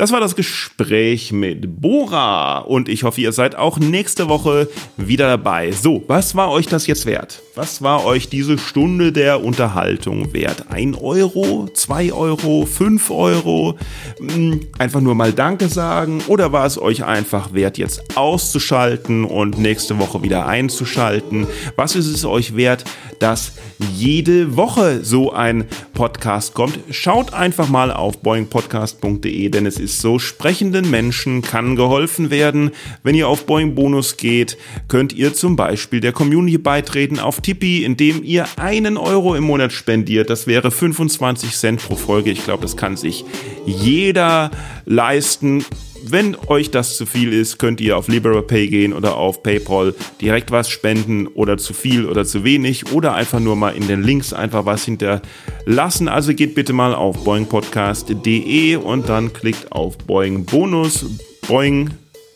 [0.00, 5.28] Das war das Gespräch mit Bora und ich hoffe, ihr seid auch nächste Woche wieder
[5.28, 5.72] dabei.
[5.72, 7.42] So, was war euch das jetzt wert?
[7.54, 10.70] Was war euch diese Stunde der Unterhaltung wert?
[10.70, 13.76] Ein Euro, zwei Euro, fünf Euro?
[14.18, 16.22] Hm, einfach nur mal Danke sagen?
[16.28, 21.46] Oder war es euch einfach wert, jetzt auszuschalten und nächste Woche wieder einzuschalten?
[21.76, 22.84] Was ist es euch wert,
[23.20, 23.52] dass
[23.94, 26.78] jede Woche so ein Podcast kommt?
[26.90, 32.72] Schaut einfach mal auf boingpodcast.de, denn es ist so, sprechenden Menschen kann geholfen werden.
[33.04, 34.58] Wenn ihr auf Boing Bonus geht,
[34.88, 39.72] könnt ihr zum Beispiel der Community beitreten auf Tippi, indem ihr einen Euro im Monat
[39.72, 40.30] spendiert.
[40.30, 42.30] Das wäre 25 Cent pro Folge.
[42.30, 43.24] Ich glaube, das kann sich
[43.66, 44.50] jeder
[44.86, 45.64] leisten.
[46.04, 50.50] Wenn euch das zu viel ist, könnt ihr auf LiberaPay gehen oder auf PayPal direkt
[50.50, 54.32] was spenden oder zu viel oder zu wenig oder einfach nur mal in den Links
[54.32, 56.08] einfach was hinterlassen.
[56.08, 61.06] Also geht bitte mal auf boingpodcast.de und dann klickt auf Boing Bonus.
[61.46, 61.90] Boing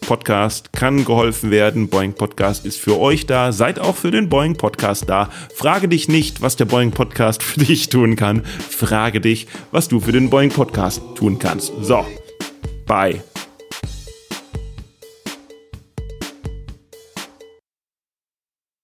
[0.04, 1.88] Podcast kann geholfen werden.
[1.88, 3.52] Boeing Podcast ist für euch da.
[3.52, 5.30] Seid auch für den Boeing Podcast da.
[5.54, 8.44] Frage dich nicht, was der Boeing Podcast für dich tun kann.
[8.44, 11.72] Frage dich, was du für den Boeing Podcast tun kannst.
[11.80, 12.04] So,
[12.86, 13.22] bye.